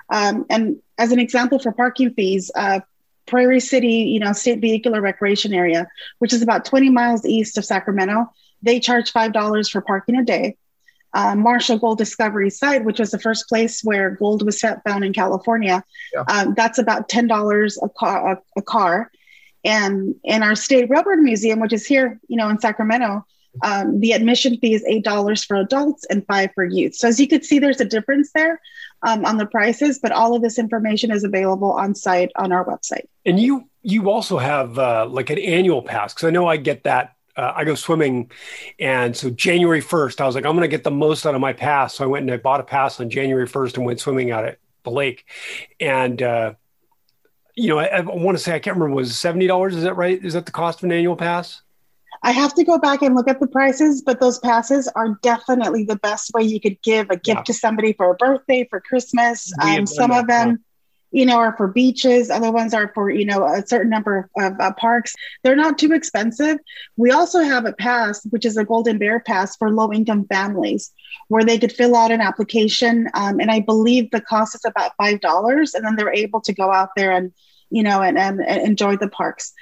Um, 0.09 0.45
and 0.49 0.77
as 0.97 1.11
an 1.11 1.19
example 1.19 1.59
for 1.59 1.71
parking 1.71 2.13
fees, 2.13 2.51
uh, 2.55 2.81
Prairie 3.25 3.59
City, 3.59 4.09
you 4.13 4.19
know, 4.19 4.33
State 4.33 4.61
Vehicular 4.61 5.01
Recreation 5.01 5.53
Area, 5.53 5.87
which 6.19 6.31
is 6.31 6.41
about 6.41 6.65
20 6.65 6.89
miles 6.89 7.25
east 7.25 7.57
of 7.57 7.65
Sacramento, 7.65 8.29
they 8.61 8.79
charge 8.79 9.11
$5 9.11 9.71
for 9.71 9.81
parking 9.81 10.15
a 10.15 10.23
day 10.23 10.57
uh, 11.15 11.33
Marshall 11.33 11.79
Gold 11.79 11.97
Discovery 11.97 12.49
site, 12.49 12.83
which 12.83 12.99
was 12.99 13.09
the 13.09 13.17
first 13.17 13.47
place 13.47 13.81
where 13.83 14.11
gold 14.11 14.45
was 14.45 14.59
found 14.59 15.03
in 15.03 15.13
California. 15.13 15.83
Yeah. 16.13 16.23
Um, 16.27 16.53
that's 16.55 16.77
about 16.77 17.09
ten 17.09 17.25
dollars 17.25 17.79
a 17.81 17.89
car. 17.89 18.33
A, 18.33 18.59
a, 18.59 18.61
car, 18.61 19.09
and 19.63 20.13
in 20.23 20.43
our 20.43 20.55
state 20.55 20.89
railroad 20.89 21.19
museum, 21.19 21.59
which 21.61 21.73
is 21.73 21.85
here, 21.85 22.19
you 22.27 22.35
know, 22.35 22.49
in 22.49 22.59
Sacramento, 22.59 23.25
um, 23.63 24.01
the 24.01 24.11
admission 24.11 24.57
fee 24.57 24.73
is 24.73 24.83
eight 24.85 25.05
dollars 25.05 25.43
for 25.45 25.55
adults 25.55 26.05
and 26.09 26.27
five 26.27 26.51
for 26.53 26.65
youth. 26.65 26.95
So 26.95 27.07
as 27.07 27.17
you 27.17 27.29
could 27.29 27.45
see, 27.45 27.59
there's 27.59 27.79
a 27.79 27.85
difference 27.85 28.31
there 28.35 28.59
um, 29.03 29.23
on 29.23 29.37
the 29.37 29.45
prices, 29.45 29.99
but 29.99 30.11
all 30.11 30.35
of 30.35 30.41
this 30.41 30.59
information 30.59 31.11
is 31.11 31.23
available 31.23 31.71
on 31.71 31.95
site 31.95 32.31
on 32.35 32.51
our 32.51 32.65
website. 32.65 33.05
And 33.25 33.39
you 33.39 33.69
you 33.83 34.09
also 34.09 34.37
have 34.37 34.77
uh, 34.77 35.07
like 35.09 35.29
an 35.29 35.39
annual 35.39 35.81
pass 35.81 36.13
because 36.13 36.27
I 36.27 36.31
know 36.31 36.45
I 36.45 36.57
get 36.57 36.83
that 36.83 37.14
uh, 37.35 37.53
I 37.55 37.63
go 37.63 37.75
swimming. 37.75 38.31
And 38.79 39.15
so 39.15 39.29
January 39.29 39.81
1st, 39.81 40.21
I 40.21 40.25
was 40.25 40.35
like, 40.35 40.45
I'm 40.45 40.53
going 40.53 40.61
to 40.61 40.67
get 40.67 40.83
the 40.83 40.91
most 40.91 41.25
out 41.25 41.35
of 41.35 41.41
my 41.41 41.53
pass. 41.53 41.95
So 41.95 42.03
I 42.03 42.07
went 42.07 42.23
and 42.23 42.31
I 42.31 42.37
bought 42.37 42.59
a 42.59 42.63
pass 42.63 42.99
on 42.99 43.09
January 43.09 43.47
1st 43.47 43.77
and 43.77 43.85
went 43.85 43.99
swimming 43.99 44.31
out 44.31 44.45
at 44.45 44.59
the 44.83 44.91
lake. 44.91 45.25
And, 45.79 46.21
uh, 46.21 46.53
you 47.55 47.69
know, 47.69 47.79
I, 47.79 47.85
I 47.85 48.01
want 48.01 48.37
to 48.37 48.43
say, 48.43 48.53
I 48.53 48.59
can't 48.59 48.77
remember, 48.77 48.95
was 48.95 49.11
$70? 49.11 49.73
Is 49.73 49.83
that 49.83 49.95
right? 49.95 50.23
Is 50.23 50.33
that 50.33 50.45
the 50.45 50.51
cost 50.51 50.79
of 50.79 50.85
an 50.85 50.91
annual 50.91 51.15
pass? 51.15 51.61
I 52.23 52.31
have 52.31 52.53
to 52.55 52.63
go 52.63 52.79
back 52.79 53.01
and 53.01 53.13
look 53.13 53.27
at 53.27 53.39
the 53.39 53.47
prices, 53.47 54.01
but 54.01 54.19
those 54.19 54.39
passes 54.39 54.87
are 54.95 55.19
definitely 55.21 55.83
the 55.83 55.97
best 55.97 56.33
way 56.33 56.43
you 56.43 56.59
could 56.59 56.81
give 56.81 57.09
a 57.09 57.17
gift 57.17 57.37
yeah. 57.37 57.43
to 57.43 57.53
somebody 57.53 57.93
for 57.93 58.11
a 58.11 58.15
birthday, 58.15 58.65
for 58.69 58.79
Christmas. 58.79 59.51
Um, 59.61 59.85
some 59.85 60.11
of 60.11 60.27
them, 60.27 60.63
you 61.15 61.25
know, 61.25 61.37
are 61.37 61.55
for 61.55 61.69
beaches. 61.69 62.29
Other 62.29 62.51
ones 62.51 62.73
are 62.73 62.91
for, 62.93 63.09
you 63.09 63.23
know, 63.23 63.45
a 63.45 63.65
certain 63.65 63.89
number 63.89 64.29
of 64.37 64.59
uh, 64.59 64.73
parks. 64.73 65.15
They're 65.43 65.55
not 65.55 65.77
too 65.77 65.93
expensive. 65.93 66.57
We 66.97 67.11
also 67.11 67.39
have 67.39 67.65
a 67.65 67.71
pass, 67.71 68.25
which 68.31 68.43
is 68.43 68.57
a 68.57 68.65
Golden 68.65 68.97
Bear 68.97 69.21
Pass 69.21 69.55
for 69.55 69.71
low 69.71 69.93
income 69.93 70.25
families, 70.25 70.91
where 71.29 71.45
they 71.45 71.57
could 71.57 71.71
fill 71.71 71.95
out 71.95 72.11
an 72.11 72.19
application. 72.19 73.07
Um, 73.13 73.39
and 73.39 73.49
I 73.49 73.61
believe 73.61 74.11
the 74.11 74.19
cost 74.19 74.55
is 74.55 74.65
about 74.65 74.91
$5. 74.99 75.73
And 75.73 75.85
then 75.85 75.95
they're 75.95 76.13
able 76.13 76.41
to 76.41 76.53
go 76.53 76.69
out 76.69 76.89
there 76.97 77.13
and, 77.13 77.31
you 77.69 77.81
know, 77.81 78.01
and, 78.01 78.17
and, 78.17 78.41
and 78.41 78.67
enjoy 78.67 78.97
the 78.97 79.07
parks. 79.07 79.53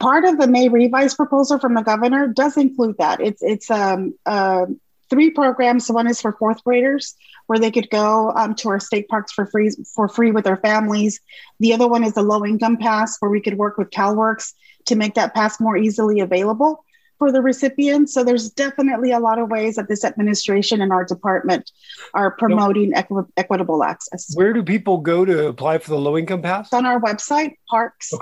Part 0.00 0.26
of 0.26 0.36
the 0.36 0.46
May 0.46 0.68
revise 0.68 1.14
proposal 1.14 1.58
from 1.58 1.72
the 1.72 1.80
governor 1.80 2.28
does 2.28 2.58
include 2.58 2.96
that. 2.98 3.22
It's, 3.22 3.42
it's 3.42 3.70
um, 3.70 4.12
uh, 4.26 4.66
three 5.10 5.30
programs. 5.30 5.90
One 5.90 6.06
is 6.06 6.20
for 6.20 6.32
fourth 6.32 6.62
graders, 6.64 7.14
where 7.46 7.58
they 7.58 7.70
could 7.70 7.90
go 7.90 8.32
um, 8.32 8.54
to 8.56 8.68
our 8.68 8.80
state 8.80 9.08
parks 9.08 9.32
for 9.32 9.46
free 9.46 9.70
for 9.94 10.08
free 10.08 10.30
with 10.30 10.44
their 10.44 10.56
families. 10.56 11.20
The 11.60 11.72
other 11.74 11.88
one 11.88 12.04
is 12.04 12.16
a 12.16 12.22
low 12.22 12.44
income 12.44 12.76
pass, 12.76 13.16
where 13.20 13.30
we 13.30 13.40
could 13.40 13.58
work 13.58 13.78
with 13.78 13.90
CalWORKs 13.90 14.54
to 14.86 14.96
make 14.96 15.14
that 15.14 15.34
pass 15.34 15.60
more 15.60 15.76
easily 15.76 16.20
available 16.20 16.84
for 17.18 17.32
the 17.32 17.42
recipients. 17.42 18.14
So 18.14 18.22
there's 18.24 18.50
definitely 18.50 19.10
a 19.12 19.18
lot 19.18 19.38
of 19.38 19.50
ways 19.50 19.76
that 19.76 19.88
this 19.88 20.04
administration 20.04 20.80
and 20.80 20.92
our 20.92 21.04
department 21.04 21.70
are 22.14 22.30
promoting 22.30 22.94
equi- 22.94 23.24
equitable 23.36 23.82
access. 23.82 24.30
Where 24.34 24.52
do 24.52 24.62
people 24.62 24.98
go 24.98 25.24
to 25.24 25.48
apply 25.48 25.78
for 25.78 25.90
the 25.90 25.98
low 25.98 26.16
income 26.16 26.42
pass? 26.42 26.72
on 26.72 26.86
our 26.86 27.00
website, 27.00 27.56
parks.ca.gov 27.68 28.20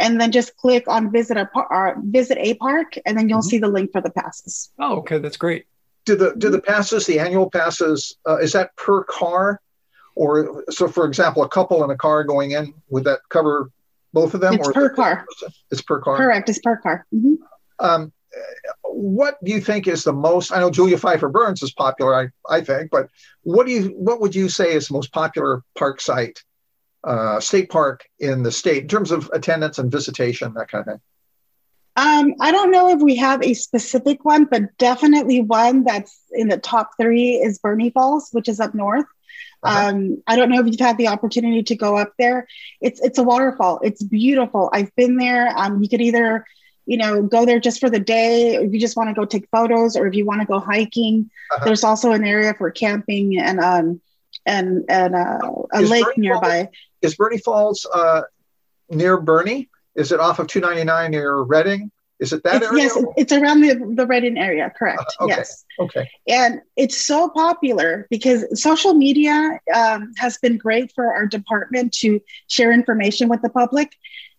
and 0.00 0.20
then 0.20 0.32
just 0.32 0.56
click 0.56 0.88
on 0.88 1.12
visit 1.12 1.36
a 1.36 1.46
par- 1.46 1.96
visit 2.02 2.38
a 2.40 2.54
park, 2.54 2.98
and 3.06 3.16
then 3.16 3.28
you'll 3.28 3.40
mm-hmm. 3.40 3.48
see 3.48 3.58
the 3.58 3.68
link 3.68 3.92
for 3.92 4.00
the 4.00 4.10
passes. 4.10 4.72
Oh, 4.78 4.96
okay, 4.98 5.18
that's 5.18 5.36
great. 5.36 5.66
Do 6.06 6.16
the 6.16 6.34
do 6.36 6.50
the 6.50 6.60
passes, 6.60 7.06
the 7.06 7.20
annual 7.20 7.50
passes, 7.50 8.16
uh, 8.26 8.38
is 8.38 8.52
that 8.54 8.74
per 8.76 9.04
car, 9.04 9.60
or 10.16 10.64
so? 10.70 10.88
For 10.88 11.04
example, 11.04 11.44
a 11.44 11.48
couple 11.48 11.84
in 11.84 11.90
a 11.90 11.96
car 11.96 12.24
going 12.24 12.52
in 12.52 12.74
would 12.88 13.04
that 13.04 13.20
cover 13.28 13.70
both 14.12 14.34
of 14.34 14.40
them? 14.40 14.54
It's 14.54 14.72
per 14.72 14.88
car. 14.88 15.26
It's 15.70 15.82
per 15.82 16.00
car. 16.00 16.16
Correct. 16.16 16.48
It's 16.48 16.58
per 16.58 16.76
car. 16.78 17.06
Mm-hmm. 17.14 17.34
Um, 17.78 18.12
what 18.82 19.42
do 19.44 19.52
you 19.52 19.60
think 19.60 19.86
is 19.86 20.04
the 20.04 20.12
most? 20.12 20.52
I 20.52 20.60
know 20.60 20.70
Julia 20.70 20.98
Pfeiffer 20.98 21.28
Burns 21.28 21.62
is 21.62 21.72
popular, 21.72 22.14
I, 22.14 22.28
I 22.48 22.60
think, 22.62 22.90
but 22.90 23.08
what 23.42 23.66
do 23.66 23.72
you 23.72 23.88
what 23.88 24.20
would 24.20 24.34
you 24.34 24.48
say 24.48 24.72
is 24.72 24.88
the 24.88 24.94
most 24.94 25.12
popular 25.12 25.62
park 25.76 26.00
site 26.00 26.42
uh, 27.04 27.40
state 27.40 27.70
park 27.70 28.04
in 28.18 28.42
the 28.42 28.52
state 28.52 28.82
in 28.82 28.88
terms 28.88 29.10
of 29.10 29.30
attendance 29.32 29.78
and 29.78 29.90
visitation, 29.90 30.54
that 30.54 30.70
kind 30.70 30.82
of 30.82 30.86
thing? 30.86 31.00
Um, 31.96 32.34
I 32.40 32.52
don't 32.52 32.70
know 32.70 32.88
if 32.90 33.00
we 33.00 33.16
have 33.16 33.42
a 33.42 33.54
specific 33.54 34.24
one, 34.24 34.44
but 34.44 34.76
definitely 34.78 35.40
one 35.40 35.84
that's 35.84 36.18
in 36.30 36.48
the 36.48 36.56
top 36.56 36.92
three 36.98 37.34
is 37.34 37.58
Burney 37.58 37.90
Falls, 37.90 38.28
which 38.32 38.48
is 38.48 38.60
up 38.60 38.74
north. 38.74 39.06
Uh-huh. 39.62 39.88
Um, 39.88 40.22
I 40.26 40.36
don't 40.36 40.48
know 40.48 40.60
if 40.60 40.66
you've 40.66 40.80
had 40.80 40.96
the 40.96 41.08
opportunity 41.08 41.62
to 41.64 41.76
go 41.76 41.96
up 41.96 42.12
there. 42.18 42.46
It's 42.80 43.00
it's 43.00 43.18
a 43.18 43.22
waterfall. 43.22 43.80
It's 43.82 44.02
beautiful. 44.02 44.70
I've 44.72 44.94
been 44.96 45.16
there. 45.16 45.52
Um, 45.56 45.82
you 45.82 45.88
could 45.88 46.00
either, 46.00 46.46
you 46.86 46.96
know, 46.96 47.22
go 47.22 47.44
there 47.44 47.60
just 47.60 47.80
for 47.80 47.90
the 47.90 48.00
day, 48.00 48.54
if 48.54 48.72
you 48.72 48.80
just 48.80 48.96
want 48.96 49.10
to 49.10 49.14
go 49.14 49.26
take 49.26 49.48
photos, 49.50 49.96
or 49.96 50.06
if 50.06 50.14
you 50.14 50.24
want 50.24 50.40
to 50.40 50.46
go 50.46 50.60
hiking. 50.60 51.30
Uh-huh. 51.52 51.64
There's 51.66 51.84
also 51.84 52.12
an 52.12 52.24
area 52.24 52.54
for 52.54 52.70
camping 52.70 53.38
and 53.38 53.60
um 53.60 54.00
and 54.46 54.84
and 54.88 55.14
uh, 55.14 55.38
a 55.72 55.80
is 55.80 55.90
lake 55.90 56.04
Bernie 56.04 56.28
nearby. 56.28 56.64
Falls, 56.64 56.76
is 57.02 57.14
Burney 57.14 57.38
Falls 57.38 57.86
uh, 57.92 58.22
near 58.90 59.20
Burney? 59.20 59.68
Is 59.94 60.12
it 60.12 60.20
off 60.20 60.38
of 60.38 60.46
299 60.46 61.10
near 61.10 61.36
Redding? 61.36 61.90
Is 62.20 62.34
it 62.34 62.42
that 62.44 62.56
it's, 62.56 62.66
area? 62.66 62.84
Yes, 62.84 63.04
it's 63.16 63.32
around 63.32 63.62
the, 63.62 63.94
the 63.94 64.06
Redding 64.06 64.36
area, 64.36 64.70
correct. 64.76 65.02
Uh, 65.18 65.24
okay. 65.24 65.36
Yes. 65.36 65.64
Okay. 65.78 66.08
And 66.28 66.60
it's 66.76 67.06
so 67.06 67.30
popular 67.30 68.06
because 68.10 68.60
social 68.60 68.92
media 68.92 69.58
um, 69.74 70.12
has 70.18 70.36
been 70.36 70.58
great 70.58 70.92
for 70.94 71.14
our 71.14 71.26
department 71.26 71.92
to 71.94 72.20
share 72.46 72.72
information 72.72 73.28
with 73.28 73.40
the 73.40 73.48
public 73.48 73.96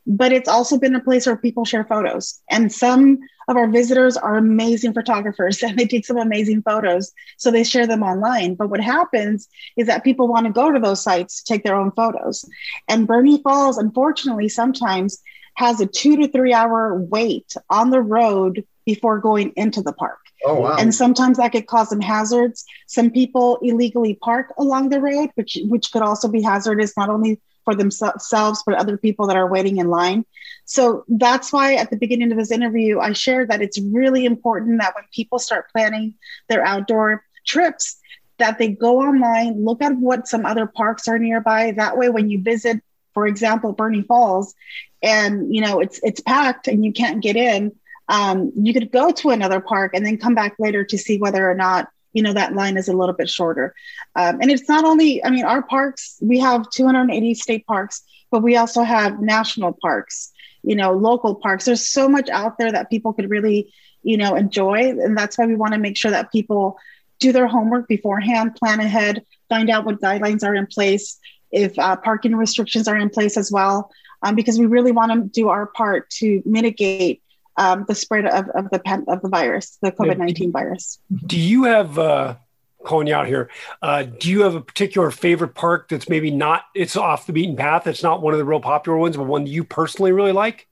but 0.08 0.32
it's 0.32 0.50
also 0.50 0.78
been 0.78 0.96
a 0.96 1.00
place 1.00 1.26
where 1.26 1.38
people 1.38 1.66
share 1.66 1.86
photos. 1.86 2.42
And 2.50 2.72
some 2.72 3.20
of 3.48 3.58
our 3.58 3.68
visitors 3.68 4.18
are 4.18 4.38
amazing 4.38 4.94
photographers 4.94 5.62
and 5.64 5.78
they 5.78 5.86
take 5.86 6.06
some 6.06 6.18
amazing 6.18 6.64
photos. 6.64 7.12
So 7.38 7.52
they 7.52 7.64
share 7.64 7.88
them 7.88 8.04
online. 8.04 8.56
But 8.56 8.70
what 8.70 8.82
happens 8.82 9.48
is 9.78 9.88
that 9.88 10.04
people 10.04 10.28
want 10.28 10.48
to 10.48 10.54
go 10.54 10.72
to 10.72 10.80
those 10.80 11.04
sites 11.04 11.42
to 11.42 11.54
take 11.54 11.64
their 11.64 11.76
own 11.76 11.92
photos. 11.92 12.46
And 12.88 13.08
Burney 13.08 13.42
Falls, 13.42 13.78
unfortunately, 13.78 14.50
sometimes 14.50 15.22
has 15.56 15.80
a 15.82 15.86
two 15.86 16.16
to 16.18 16.28
three 16.28 16.54
hour 16.54 16.96
wait 16.96 17.56
on 17.70 17.90
the 17.90 18.02
road 18.02 18.66
before 18.86 19.20
going 19.20 19.54
into 19.56 19.82
the 19.82 19.94
park. 19.94 20.18
Oh, 20.44 20.62
wow. 20.62 20.76
And 20.80 20.94
sometimes 20.96 21.38
that 21.38 21.52
could 21.52 21.68
cause 21.68 21.90
some 21.90 22.02
hazards. 22.02 22.66
Some 22.88 23.12
people 23.12 23.60
illegally 23.62 24.16
park 24.16 24.54
along 24.58 24.90
the 24.90 25.00
road, 25.00 25.30
which 25.36 25.58
which 25.66 25.92
could 25.92 26.02
also 26.02 26.28
be 26.28 26.42
hazardous 26.42 26.98
not 26.98 27.10
only 27.10 27.40
for 27.64 27.76
themselves, 27.76 28.64
but 28.66 28.76
other 28.76 28.98
people 28.98 29.28
that 29.28 29.38
are 29.38 29.50
waiting 29.50 29.78
in 29.78 29.88
line. 29.88 30.26
So 30.66 31.04
that's 31.08 31.52
why 31.52 31.76
at 31.76 31.90
the 31.90 31.98
beginning 31.98 32.32
of 32.32 32.38
this 32.38 32.52
interview, 32.52 33.00
I 33.00 33.14
shared 33.14 33.50
that 33.50 33.62
it's 33.62 33.80
really 33.80 34.26
important 34.26 34.80
that 34.80 34.96
when 34.96 35.04
people 35.14 35.40
start 35.40 35.72
planning 35.72 36.16
their 36.48 36.66
outdoor 36.66 37.24
trips, 37.46 37.98
that 38.38 38.58
they 38.58 38.70
go 38.70 39.02
online, 39.02 39.64
look 39.64 39.82
at 39.82 39.96
what 39.96 40.28
some 40.28 40.46
other 40.46 40.66
parks 40.66 41.08
are 41.08 41.20
nearby. 41.20 41.72
That 41.72 41.98
way, 41.98 42.10
when 42.10 42.30
you 42.30 42.42
visit, 42.42 42.82
for 43.14 43.28
example, 43.28 43.74
Burney 43.74 44.02
Falls, 44.02 44.56
and 45.04 45.54
you 45.54 45.62
know 45.62 45.80
it's 45.80 46.00
it's 46.04 46.22
packed 46.22 46.68
and 46.68 46.84
you 46.84 46.92
can't 46.94 47.22
get 47.22 47.36
in, 47.36 47.72
um, 48.08 48.52
you 48.56 48.74
could 48.74 48.92
go 48.92 49.12
to 49.12 49.30
another 49.30 49.60
park 49.60 49.94
and 49.94 50.06
then 50.06 50.18
come 50.18 50.36
back 50.36 50.56
later 50.60 50.84
to 50.86 50.98
see 50.98 51.18
whether 51.18 51.50
or 51.50 51.56
not 51.56 51.90
you 52.14 52.22
know 52.22 52.34
that 52.34 52.54
line 52.54 52.78
is 52.78 52.88
a 52.88 52.94
little 52.94 53.16
bit 53.16 53.30
shorter. 53.30 53.74
Um, 54.16 54.40
and 54.42 54.52
it's 54.52 54.68
not 54.68 54.86
only, 54.86 55.24
I 55.24 55.30
mean, 55.30 55.46
our 55.46 55.64
parks 55.64 56.18
we 56.22 56.40
have 56.40 56.70
280 56.70 57.34
state 57.36 57.66
parks, 57.66 58.02
but 58.32 58.44
we 58.44 58.56
also 58.58 58.84
have 58.84 59.22
national 59.22 59.78
parks, 59.82 60.32
you 60.64 60.76
know, 60.76 60.94
local 60.94 61.36
parks. 61.36 61.66
There's 61.66 61.88
so 61.88 62.08
much 62.08 62.30
out 62.30 62.58
there 62.58 62.72
that 62.72 62.90
people 62.90 63.14
could 63.14 63.30
really, 63.30 63.74
you 64.04 64.18
know, 64.18 64.36
enjoy, 64.36 64.90
and 64.90 65.18
that's 65.18 65.38
why 65.38 65.46
we 65.46 65.56
want 65.56 65.74
to 65.74 65.80
make 65.80 65.98
sure 65.98 66.12
that 66.12 66.32
people 66.32 66.78
do 67.20 67.32
their 67.32 67.48
homework 67.48 67.88
beforehand, 67.88 68.56
plan 68.56 68.80
ahead, 68.80 69.24
find 69.48 69.70
out 69.70 69.86
what 69.86 70.02
guidelines 70.02 70.44
are 70.44 70.56
in 70.56 70.66
place, 70.66 71.20
if 71.52 71.78
uh, 71.78 71.96
parking 71.98 72.36
restrictions 72.36 72.88
are 72.88 72.98
in 72.98 73.10
place 73.10 73.38
as 73.38 73.52
well, 73.52 73.92
um, 74.24 74.36
because 74.36 74.58
we 74.58 74.66
really 74.66 74.92
want 74.92 75.12
to 75.12 75.30
do 75.30 75.50
our 75.50 75.68
part 75.68 76.10
to 76.10 76.42
mitigate 76.46 77.22
um, 77.62 77.86
the 77.88 77.96
spread 77.96 78.26
of, 78.26 78.50
of 78.50 78.70
the 78.72 78.82
of 79.08 79.22
the 79.22 79.30
virus, 79.30 79.78
the 79.82 79.92
COVID 79.92 80.18
nineteen 80.18 80.52
virus. 80.52 81.00
Do 81.26 81.38
you 81.38 81.66
have 81.66 82.00
uh, 82.00 82.36
calling 82.84 83.08
you 83.08 83.14
out 83.14 83.28
here? 83.28 83.50
Uh, 83.82 84.04
do 84.04 84.30
you 84.32 84.42
have 84.42 84.56
a 84.56 84.62
particular 84.62 85.12
favorite 85.12 85.54
park 85.54 85.88
that's 85.90 86.10
maybe 86.10 86.32
not 86.32 86.64
it's 86.74 86.96
off 86.96 87.28
the 87.28 87.34
beaten 87.34 87.56
path? 87.56 87.86
It's 87.86 88.02
not 88.02 88.22
one 88.22 88.34
of 88.34 88.40
the 88.40 88.46
real 88.46 88.62
popular 88.62 88.98
ones, 88.98 89.16
but 89.16 89.28
one 89.28 89.46
you 89.46 89.64
personally 89.64 90.12
really 90.12 90.32
like. 90.32 90.68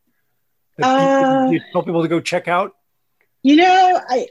That 0.77 0.87
uh, 0.87 1.45
you, 1.45 1.53
you 1.53 1.61
tell 1.71 1.83
people 1.83 2.01
to 2.01 2.07
go 2.07 2.19
check 2.19 2.47
out. 2.47 2.75
You 3.41 3.55
know, 3.55 4.01
I 4.09 4.27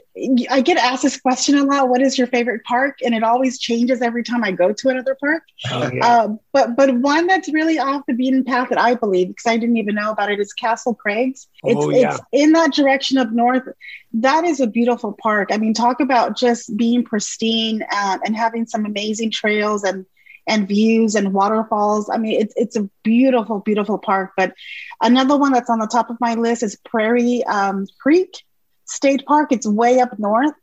I 0.51 0.61
get 0.61 0.77
asked 0.77 1.01
this 1.01 1.19
question 1.19 1.57
a 1.57 1.63
lot. 1.63 1.89
What 1.89 2.01
is 2.01 2.15
your 2.15 2.27
favorite 2.27 2.63
park? 2.63 2.99
And 3.03 3.15
it 3.15 3.23
always 3.23 3.57
changes 3.57 4.03
every 4.03 4.23
time 4.23 4.43
I 4.43 4.51
go 4.51 4.71
to 4.71 4.89
another 4.89 5.17
park. 5.19 5.41
Oh, 5.71 5.89
yeah. 5.91 6.05
uh, 6.05 6.27
but 6.53 6.75
but 6.75 6.93
one 6.93 7.25
that's 7.25 7.51
really 7.51 7.79
off 7.79 8.03
the 8.07 8.13
beaten 8.13 8.43
path 8.43 8.69
that 8.69 8.79
I 8.79 8.93
believe, 8.93 9.29
because 9.29 9.47
I 9.47 9.57
didn't 9.57 9.77
even 9.77 9.95
know 9.95 10.11
about 10.11 10.31
it, 10.31 10.39
is 10.39 10.53
Castle 10.53 10.93
Crags. 10.93 11.47
It's 11.63 11.83
oh, 11.83 11.89
yeah. 11.89 12.13
it's 12.13 12.21
in 12.31 12.51
that 12.51 12.73
direction 12.73 13.17
of 13.17 13.31
north. 13.31 13.63
That 14.13 14.43
is 14.43 14.59
a 14.59 14.67
beautiful 14.67 15.17
park. 15.19 15.49
I 15.51 15.57
mean, 15.57 15.73
talk 15.73 16.01
about 16.01 16.37
just 16.37 16.77
being 16.77 17.03
pristine 17.03 17.83
uh, 17.91 18.19
and 18.23 18.35
having 18.35 18.67
some 18.67 18.85
amazing 18.85 19.31
trails 19.31 19.83
and 19.83 20.05
and 20.45 20.67
views 20.67 21.15
and 21.15 21.33
waterfalls. 21.33 22.11
I 22.11 22.17
mean, 22.17 22.39
it's 22.39 22.53
it's 22.55 22.75
a 22.75 22.87
beautiful, 23.01 23.59
beautiful 23.59 23.97
park. 23.97 24.33
But 24.37 24.53
another 25.01 25.35
one 25.35 25.51
that's 25.51 25.69
on 25.71 25.79
the 25.79 25.87
top 25.87 26.11
of 26.11 26.17
my 26.21 26.35
list 26.35 26.61
is 26.61 26.75
Prairie 26.85 27.43
um, 27.45 27.87
Creek 27.99 28.43
State 28.89 29.25
Park. 29.25 29.51
It's 29.51 29.67
way 29.67 29.99
up 29.99 30.17
north. 30.19 30.53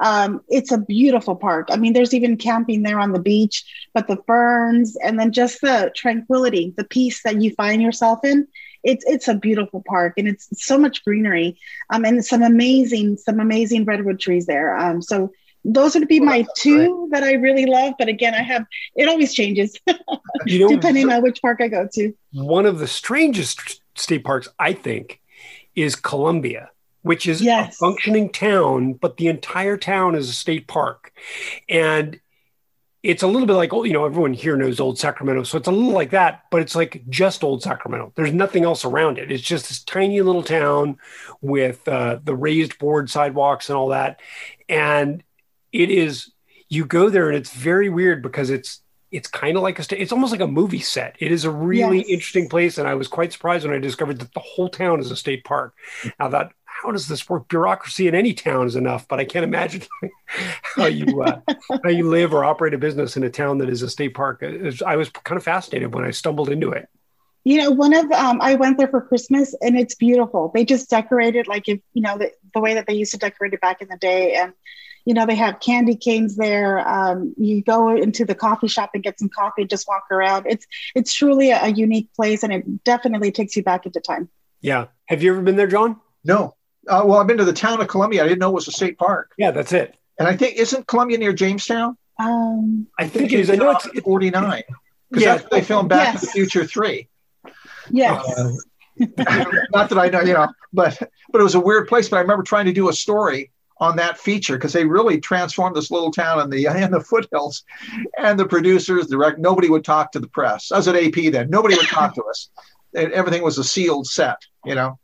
Um, 0.00 0.40
it's 0.48 0.72
a 0.72 0.78
beautiful 0.78 1.36
park. 1.36 1.68
I 1.70 1.76
mean, 1.76 1.92
there's 1.92 2.14
even 2.14 2.38
camping 2.38 2.82
there 2.82 2.98
on 2.98 3.12
the 3.12 3.20
beach, 3.20 3.64
but 3.92 4.08
the 4.08 4.16
ferns 4.26 4.96
and 4.96 5.20
then 5.20 5.30
just 5.30 5.60
the 5.60 5.92
tranquility, 5.94 6.72
the 6.76 6.84
peace 6.84 7.22
that 7.22 7.40
you 7.40 7.52
find 7.54 7.82
yourself 7.82 8.20
in. 8.24 8.48
It's 8.82 9.04
it's 9.06 9.28
a 9.28 9.34
beautiful 9.34 9.84
park 9.86 10.14
and 10.16 10.26
it's 10.26 10.48
so 10.54 10.78
much 10.78 11.04
greenery. 11.04 11.58
Um, 11.90 12.06
and 12.06 12.24
some 12.24 12.42
amazing 12.42 13.18
some 13.18 13.40
amazing 13.40 13.84
redwood 13.84 14.18
trees 14.18 14.46
there. 14.46 14.74
Um, 14.74 15.02
so 15.02 15.32
those 15.66 15.94
would 15.94 16.08
be 16.08 16.20
my 16.20 16.46
two 16.56 17.08
that 17.10 17.22
I 17.22 17.34
really 17.34 17.66
love. 17.66 17.92
But 17.98 18.08
again, 18.08 18.34
I 18.34 18.42
have 18.42 18.64
it 18.96 19.06
always 19.06 19.34
changes 19.34 19.78
you 20.46 20.60
know, 20.60 20.68
depending 20.68 21.12
on 21.12 21.20
which 21.20 21.42
park 21.42 21.60
I 21.60 21.68
go 21.68 21.86
to. 21.92 22.14
One 22.32 22.64
of 22.64 22.78
the 22.78 22.86
strangest 22.86 23.82
state 23.94 24.24
parks, 24.24 24.48
I 24.58 24.72
think, 24.72 25.20
is 25.74 25.94
Columbia 25.94 26.70
which 27.02 27.26
is 27.26 27.40
yes. 27.40 27.74
a 27.74 27.78
functioning 27.78 28.30
town, 28.30 28.94
but 28.94 29.16
the 29.16 29.28
entire 29.28 29.76
town 29.76 30.14
is 30.14 30.28
a 30.28 30.32
state 30.32 30.66
park. 30.66 31.12
And 31.68 32.20
it's 33.02 33.22
a 33.22 33.26
little 33.26 33.46
bit 33.46 33.54
like, 33.54 33.72
oh, 33.72 33.84
you 33.84 33.94
know, 33.94 34.04
everyone 34.04 34.34
here 34.34 34.56
knows 34.56 34.78
Old 34.78 34.98
Sacramento. 34.98 35.44
So 35.44 35.56
it's 35.56 35.68
a 35.68 35.72
little 35.72 35.92
like 35.92 36.10
that, 36.10 36.42
but 36.50 36.60
it's 36.60 36.74
like 36.74 37.02
just 37.08 37.42
Old 37.42 37.62
Sacramento. 37.62 38.12
There's 38.14 38.32
nothing 38.32 38.64
else 38.64 38.84
around 38.84 39.18
it. 39.18 39.32
It's 39.32 39.42
just 39.42 39.68
this 39.68 39.82
tiny 39.82 40.20
little 40.20 40.42
town 40.42 40.98
with 41.40 41.86
uh, 41.88 42.18
the 42.22 42.36
raised 42.36 42.78
board 42.78 43.08
sidewalks 43.08 43.70
and 43.70 43.76
all 43.76 43.88
that. 43.88 44.20
And 44.68 45.22
it 45.72 45.90
is, 45.90 46.30
you 46.68 46.84
go 46.84 47.08
there 47.08 47.28
and 47.28 47.36
it's 47.38 47.52
very 47.52 47.88
weird 47.88 48.22
because 48.22 48.50
it's, 48.50 48.82
it's 49.10 49.28
kind 49.28 49.56
of 49.56 49.62
like 49.62 49.78
a 49.78 50.00
it's 50.00 50.12
almost 50.12 50.30
like 50.30 50.40
a 50.40 50.46
movie 50.46 50.80
set. 50.80 51.16
It 51.18 51.32
is 51.32 51.44
a 51.44 51.50
really 51.50 51.98
yes. 51.98 52.06
interesting 52.08 52.48
place, 52.48 52.78
and 52.78 52.86
I 52.86 52.94
was 52.94 53.08
quite 53.08 53.32
surprised 53.32 53.66
when 53.66 53.74
I 53.74 53.80
discovered 53.80 54.20
that 54.20 54.32
the 54.34 54.40
whole 54.40 54.68
town 54.68 55.00
is 55.00 55.10
a 55.10 55.16
state 55.16 55.42
park. 55.44 55.74
Now 56.20 56.28
that 56.28 56.52
how 56.82 56.92
does 56.92 57.08
this 57.08 57.28
work? 57.28 57.48
Bureaucracy 57.48 58.08
in 58.08 58.14
any 58.14 58.32
town 58.32 58.66
is 58.66 58.76
enough, 58.76 59.06
but 59.06 59.20
I 59.20 59.24
can't 59.24 59.44
imagine 59.44 59.82
how 60.24 60.86
you 60.86 61.22
uh, 61.22 61.40
how 61.84 61.90
you 61.90 62.08
live 62.08 62.32
or 62.32 62.44
operate 62.44 62.74
a 62.74 62.78
business 62.78 63.16
in 63.16 63.22
a 63.22 63.30
town 63.30 63.58
that 63.58 63.68
is 63.68 63.82
a 63.82 63.90
state 63.90 64.14
park. 64.14 64.42
I 64.86 64.96
was 64.96 65.10
kind 65.10 65.36
of 65.36 65.44
fascinated 65.44 65.94
when 65.94 66.04
I 66.04 66.10
stumbled 66.10 66.48
into 66.48 66.70
it. 66.70 66.88
You 67.44 67.58
know, 67.58 67.70
one 67.70 67.94
of 67.94 68.10
um, 68.12 68.40
I 68.40 68.54
went 68.54 68.78
there 68.78 68.88
for 68.88 69.00
Christmas, 69.00 69.54
and 69.60 69.78
it's 69.78 69.94
beautiful. 69.94 70.50
They 70.54 70.64
just 70.64 70.90
decorated 70.90 71.46
like 71.48 71.68
if 71.68 71.80
you 71.92 72.02
know 72.02 72.18
the, 72.18 72.32
the 72.54 72.60
way 72.60 72.74
that 72.74 72.86
they 72.86 72.94
used 72.94 73.12
to 73.12 73.18
decorate 73.18 73.52
it 73.52 73.60
back 73.60 73.82
in 73.82 73.88
the 73.88 73.96
day, 73.96 74.34
and 74.34 74.52
you 75.04 75.14
know 75.14 75.26
they 75.26 75.34
have 75.34 75.60
candy 75.60 75.96
canes 75.96 76.36
there. 76.36 76.86
Um, 76.86 77.34
you 77.36 77.62
go 77.62 77.94
into 77.94 78.24
the 78.24 78.34
coffee 78.34 78.68
shop 78.68 78.90
and 78.94 79.02
get 79.02 79.18
some 79.18 79.28
coffee, 79.28 79.64
just 79.64 79.88
walk 79.88 80.04
around. 80.10 80.46
It's 80.48 80.66
it's 80.94 81.12
truly 81.12 81.50
a, 81.50 81.64
a 81.64 81.68
unique 81.68 82.12
place, 82.14 82.42
and 82.42 82.52
it 82.52 82.84
definitely 82.84 83.32
takes 83.32 83.56
you 83.56 83.62
back 83.62 83.86
into 83.86 84.00
time. 84.00 84.28
Yeah. 84.60 84.86
Have 85.06 85.22
you 85.22 85.32
ever 85.32 85.42
been 85.42 85.56
there, 85.56 85.66
John? 85.66 86.00
No. 86.24 86.54
Uh, 86.90 87.04
well, 87.04 87.20
I've 87.20 87.26
been 87.28 87.38
to 87.38 87.44
the 87.44 87.52
town 87.52 87.80
of 87.80 87.86
Columbia. 87.86 88.24
I 88.24 88.26
didn't 88.26 88.40
know 88.40 88.50
it 88.50 88.54
was 88.54 88.66
a 88.66 88.72
state 88.72 88.98
park. 88.98 89.32
Yeah, 89.38 89.52
that's 89.52 89.72
it. 89.72 89.94
And 90.18 90.26
I 90.26 90.36
think 90.36 90.56
isn't 90.56 90.88
Columbia 90.88 91.18
near 91.18 91.32
Jamestown? 91.32 91.96
Um, 92.18 92.88
I 92.98 93.06
think 93.06 93.32
it 93.32 93.38
is. 93.40 93.48
I 93.48 93.54
know 93.54 93.70
it's 93.70 93.86
forty 94.00 94.28
nine 94.28 94.64
because 95.10 95.24
yeah. 95.24 95.48
they 95.50 95.62
filmed 95.62 95.88
Back 95.88 96.14
yes. 96.14 96.20
to 96.20 96.26
the 96.26 96.32
Future 96.32 96.66
three. 96.66 97.08
Yes. 97.90 98.38
Uh, 98.38 98.52
not 99.72 99.88
that 99.88 99.98
I 99.98 100.08
know, 100.08 100.20
you 100.20 100.34
know, 100.34 100.48
but 100.72 100.98
but 101.30 101.40
it 101.40 101.44
was 101.44 101.54
a 101.54 101.60
weird 101.60 101.88
place. 101.88 102.08
But 102.08 102.16
I 102.16 102.20
remember 102.20 102.42
trying 102.42 102.66
to 102.66 102.72
do 102.72 102.88
a 102.88 102.92
story 102.92 103.52
on 103.78 103.96
that 103.96 104.18
feature 104.18 104.56
because 104.56 104.72
they 104.72 104.84
really 104.84 105.20
transformed 105.20 105.76
this 105.76 105.90
little 105.90 106.10
town 106.10 106.40
in 106.40 106.50
the 106.50 106.66
in 106.82 106.90
the 106.90 107.00
foothills, 107.00 107.62
and 108.18 108.38
the 108.38 108.46
producers, 108.46 109.06
direct, 109.06 109.38
nobody 109.38 109.70
would 109.70 109.84
talk 109.84 110.10
to 110.12 110.18
the 110.18 110.28
press. 110.28 110.72
I 110.72 110.76
was 110.76 110.88
at 110.88 110.96
AP 110.96 111.32
then. 111.32 111.48
Nobody 111.48 111.76
would 111.76 111.88
talk 111.88 112.16
to 112.16 112.24
us. 112.24 112.50
Everything 112.94 113.42
was 113.42 113.56
a 113.56 113.64
sealed 113.64 114.08
set, 114.08 114.38
you 114.64 114.74
know 114.74 114.98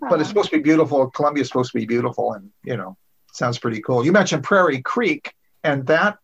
but 0.00 0.20
it's 0.20 0.28
supposed 0.28 0.50
to 0.50 0.56
be 0.56 0.62
beautiful. 0.62 1.10
Columbia's 1.10 1.48
supposed 1.48 1.72
to 1.72 1.78
be 1.78 1.86
beautiful, 1.86 2.32
and 2.32 2.50
you 2.64 2.76
know, 2.76 2.96
sounds 3.32 3.58
pretty 3.58 3.80
cool. 3.80 4.04
You 4.04 4.12
mentioned 4.12 4.44
Prairie 4.44 4.82
Creek, 4.82 5.32
and 5.64 5.86
that 5.86 6.18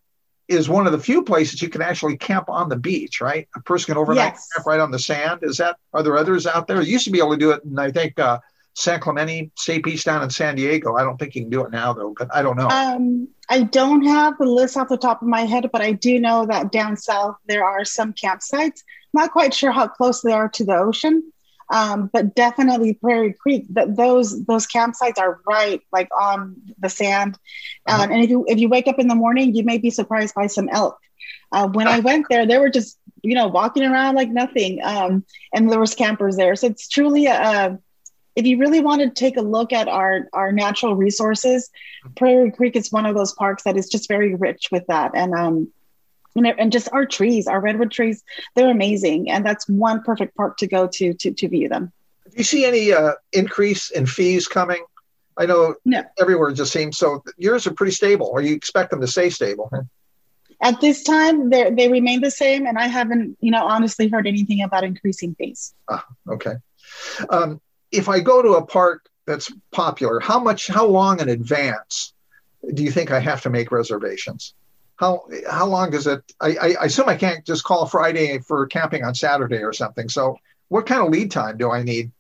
is 0.49 0.69
one 0.69 0.87
of 0.87 0.93
the 0.93 0.99
few 0.99 1.23
places 1.23 1.63
you 1.63 1.69
can 1.69 1.83
actually 1.83 2.17
camp 2.17 2.51
on 2.51 2.69
the 2.69 2.77
beach, 2.77 3.21
right? 3.21 3.49
A 3.57 3.61
person 3.61 3.95
can 3.95 4.01
overnight 4.01 4.35
yes. 4.35 4.49
camp 4.55 4.67
right 4.67 4.81
on 4.81 4.91
the 4.91 4.99
sand. 4.99 5.41
Is 5.43 5.57
that? 5.59 5.77
Are 5.93 6.03
there 6.03 6.17
others 6.17 6.47
out 6.47 6.67
there? 6.67 6.81
You 6.83 6.93
used 6.93 7.05
to 7.07 7.11
be 7.11 7.19
able 7.19 7.33
to 7.33 7.39
do 7.39 7.51
it, 7.51 7.65
and 7.65 7.81
I 7.81 7.91
think 7.91 8.19
uh, 8.19 8.39
San 8.75 9.01
Clemente 9.01 9.51
State 9.57 9.85
Beach 9.85 10.05
down 10.05 10.23
in 10.23 10.31
San 10.31 10.57
Diego. 10.57 10.97
I 10.97 11.03
don't 11.03 11.17
think 11.17 11.35
you 11.35 11.43
can 11.43 11.51
do 11.51 11.65
it 11.65 11.71
now 11.71 11.93
though, 11.93 12.15
but 12.17 12.29
I 12.35 12.43
don't 12.43 12.57
know. 12.57 12.69
Um, 12.69 13.29
I 13.49 13.63
don't 13.63 14.05
have 14.05 14.37
the 14.39 14.47
list 14.47 14.77
off 14.77 14.89
the 14.89 14.97
top 14.97 15.23
of 15.23 15.29
my 15.29 15.43
head, 15.43 15.69
but 15.73 15.81
I 15.81 15.93
do 15.93 16.19
know 16.19 16.47
that 16.47 16.73
down 16.73 16.97
south 16.97 17.37
there 17.47 17.65
are 17.65 17.85
some 17.85 18.13
campsites. 18.13 18.83
Not 19.13 19.31
quite 19.31 19.55
sure 19.55 19.71
how 19.71 19.87
close 19.87 20.23
they 20.23 20.33
are 20.33 20.49
to 20.49 20.65
the 20.65 20.75
ocean, 20.75 21.33
um, 21.75 22.09
but 22.13 22.37
definitely 22.37 22.95
Prairie 22.95 23.33
Creek. 23.33 23.67
That 23.71 23.97
those 23.97 24.45
those 24.45 24.65
campsites 24.67 25.19
are 25.19 25.41
right 25.45 25.81
like 25.93 26.09
on 26.19 26.57
the 26.79 26.89
sand, 26.89 27.37
um, 27.87 28.01
uh-huh. 28.01 28.13
and 28.13 28.23
if 28.23 28.31
you 28.31 28.45
if 28.47 28.59
you 28.59 28.69
wake 28.69 28.87
up 28.87 29.01
in 29.01 29.09
the 29.09 29.17
morning, 29.17 29.55
you 29.57 29.65
may 29.65 29.79
be 29.79 29.91
surprised 29.91 30.37
by 30.37 30.47
some 30.47 30.69
elk. 30.71 30.99
Uh, 31.51 31.69
when 31.69 31.89
I 31.89 31.99
went 31.99 32.27
there, 32.31 32.47
they 32.47 32.59
were 32.59 32.71
just 32.71 32.97
you 33.23 33.35
know 33.35 33.49
walking 33.49 33.83
around 33.83 34.15
like 34.15 34.31
nothing, 34.31 34.81
um, 34.85 35.25
and 35.53 35.71
there 35.71 35.81
was 35.81 35.97
campers 35.97 36.37
there. 36.37 36.55
So 36.55 36.69
it's 36.69 36.89
truly 36.89 37.27
a, 37.27 37.43
a 37.43 37.79
if 38.37 38.47
you 38.47 38.57
really 38.59 38.81
want 38.81 39.03
to 39.03 39.11
take 39.11 39.37
a 39.37 39.43
look 39.43 39.73
at 39.73 39.89
our 39.89 40.29
our 40.33 40.53
natural 40.53 40.95
resources, 40.95 41.71
Prairie 42.17 42.53
Creek 42.53 42.77
is 42.77 42.93
one 42.93 43.05
of 43.05 43.17
those 43.17 43.33
parks 43.33 43.65
that 43.65 43.77
is 43.77 43.89
just 43.89 44.09
very 44.09 44.37
rich 44.37 44.69
with 44.71 44.87
that, 44.87 45.11
and 45.17 45.35
um, 45.35 45.73
and, 46.35 46.47
and 46.47 46.73
just 46.73 46.89
our 46.93 47.07
trees, 47.07 47.47
our 47.47 47.61
redwood 47.61 47.91
trees, 47.91 48.23
they're 48.55 48.71
amazing. 48.71 49.31
And 49.31 49.45
that's 49.45 49.69
one 49.69 50.03
perfect 50.03 50.37
park 50.37 50.57
to 50.59 50.67
go 50.67 50.87
to 50.89 51.15
to, 51.15 51.33
to 51.33 51.49
view 51.49 51.69
them. 51.69 51.93
Do 52.25 52.37
you 52.37 52.45
see 52.45 52.65
any 52.65 52.93
uh, 52.93 53.13
increase 53.33 53.91
in 53.91 54.07
fees 54.07 54.49
coming? 54.49 54.85
I 55.37 55.47
know 55.47 55.75
no. 55.85 56.03
everywhere 56.19 56.53
just 56.53 56.73
seems 56.73 56.97
so. 56.97 57.23
Yours 57.37 57.67
are 57.67 57.75
pretty 57.75 57.93
stable, 57.93 58.29
or 58.33 58.41
you 58.41 58.55
expect 58.55 58.91
them 58.91 59.01
to 59.01 59.07
stay 59.07 59.31
stable? 59.31 59.71
At 60.63 60.81
this 60.81 61.03
time, 61.03 61.51
they 61.51 61.71
they 61.71 61.89
remain 61.89 62.21
the 62.21 62.31
same, 62.31 62.67
and 62.67 62.79
I 62.79 62.87
haven't, 62.87 63.37
you 63.41 63.51
know, 63.51 63.67
honestly 63.67 64.09
heard 64.09 64.27
anything 64.27 64.63
about 64.63 64.85
increasing 64.85 65.35
fees. 65.35 65.75
Ah, 65.91 66.07
okay. 66.29 66.55
Um, 67.29 67.61
if 67.91 68.09
I 68.09 68.21
go 68.21 68.43
to 68.43 68.55
a 68.55 68.65
park 68.65 69.07
that's 69.27 69.51
popular, 69.73 70.21
how 70.21 70.39
much, 70.39 70.69
how 70.69 70.87
long 70.87 71.21
in 71.21 71.29
advance 71.29 72.13
do 72.73 72.83
you 72.83 72.91
think 72.91 73.11
I 73.11 73.21
have 73.21 73.43
to 73.43 73.51
make 73.51 73.73
reservations? 73.73 74.55
How 74.97 75.27
how 75.49 75.67
long 75.67 75.91
does 75.91 76.07
it? 76.07 76.23
I, 76.41 76.77
I 76.81 76.85
assume 76.85 77.09
I 77.09 77.17
can't 77.17 77.45
just 77.45 77.65
call 77.65 77.87
Friday 77.87 78.39
for 78.39 78.67
camping 78.67 79.05
on 79.05 79.15
Saturday 79.15 79.63
or 79.63 79.73
something. 79.73 80.09
So, 80.09 80.39
what 80.69 80.87
kind 80.87 81.03
of 81.03 81.11
lead 81.11 81.31
time 81.31 81.57
do 81.57 81.71
I 81.71 81.83
need? 81.83 82.13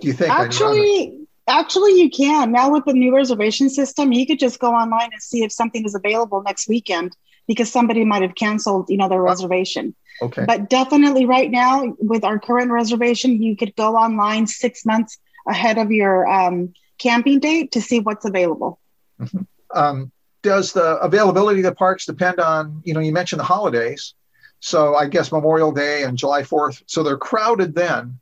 Do 0.00 0.06
you 0.06 0.12
think? 0.12 0.30
Actually, 0.30 1.26
actually, 1.48 2.00
you 2.00 2.10
can 2.10 2.52
now 2.52 2.70
with 2.70 2.84
the 2.84 2.92
new 2.92 3.14
reservation 3.14 3.68
system. 3.68 4.12
You 4.12 4.26
could 4.26 4.38
just 4.38 4.60
go 4.60 4.72
online 4.72 5.10
and 5.12 5.22
see 5.22 5.42
if 5.42 5.52
something 5.52 5.84
is 5.84 5.94
available 5.94 6.42
next 6.42 6.68
weekend 6.68 7.16
because 7.46 7.70
somebody 7.70 8.04
might 8.04 8.22
have 8.22 8.34
canceled, 8.34 8.88
you 8.88 8.96
know, 8.96 9.08
their 9.08 9.22
reservation. 9.22 9.94
Okay. 10.22 10.44
But 10.46 10.70
definitely, 10.70 11.26
right 11.26 11.50
now 11.50 11.96
with 11.98 12.24
our 12.24 12.38
current 12.38 12.70
reservation, 12.70 13.42
you 13.42 13.56
could 13.56 13.74
go 13.74 13.96
online 13.96 14.46
six 14.46 14.86
months 14.86 15.18
ahead 15.48 15.78
of 15.78 15.90
your 15.90 16.28
um, 16.28 16.72
camping 16.98 17.40
date 17.40 17.72
to 17.72 17.80
see 17.80 17.98
what's 17.98 18.24
available. 18.24 18.78
Mm-hmm. 19.20 19.42
Um, 19.76 20.12
does 20.44 20.72
the 20.72 20.98
availability 20.98 21.60
of 21.60 21.64
the 21.64 21.74
parks 21.74 22.06
depend 22.06 22.38
on, 22.38 22.82
you 22.84 22.94
know, 22.94 23.00
you 23.00 23.10
mentioned 23.10 23.40
the 23.40 23.44
holidays. 23.44 24.14
So 24.60 24.94
I 24.94 25.08
guess 25.08 25.32
Memorial 25.32 25.72
Day 25.72 26.04
and 26.04 26.16
July 26.16 26.42
4th. 26.42 26.82
So 26.86 27.02
they're 27.02 27.16
crowded 27.16 27.74
then. 27.74 28.20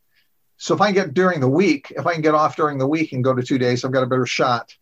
So 0.57 0.75
if 0.75 0.81
I 0.81 0.93
get 0.93 1.13
during 1.13 1.41
the 1.41 1.49
week, 1.49 1.93
if 1.97 2.07
I 2.07 2.13
can 2.13 2.23
get 2.23 2.35
off 2.35 2.57
during 2.57 2.79
the 2.79 2.87
week 2.87 3.13
and 3.13 3.23
go 3.23 3.35
to 3.35 3.43
two 3.43 3.59
days, 3.59 3.85
I've 3.85 3.93
got 3.93 4.05
a 4.05 4.07
better 4.07 4.27
shot 4.27 4.73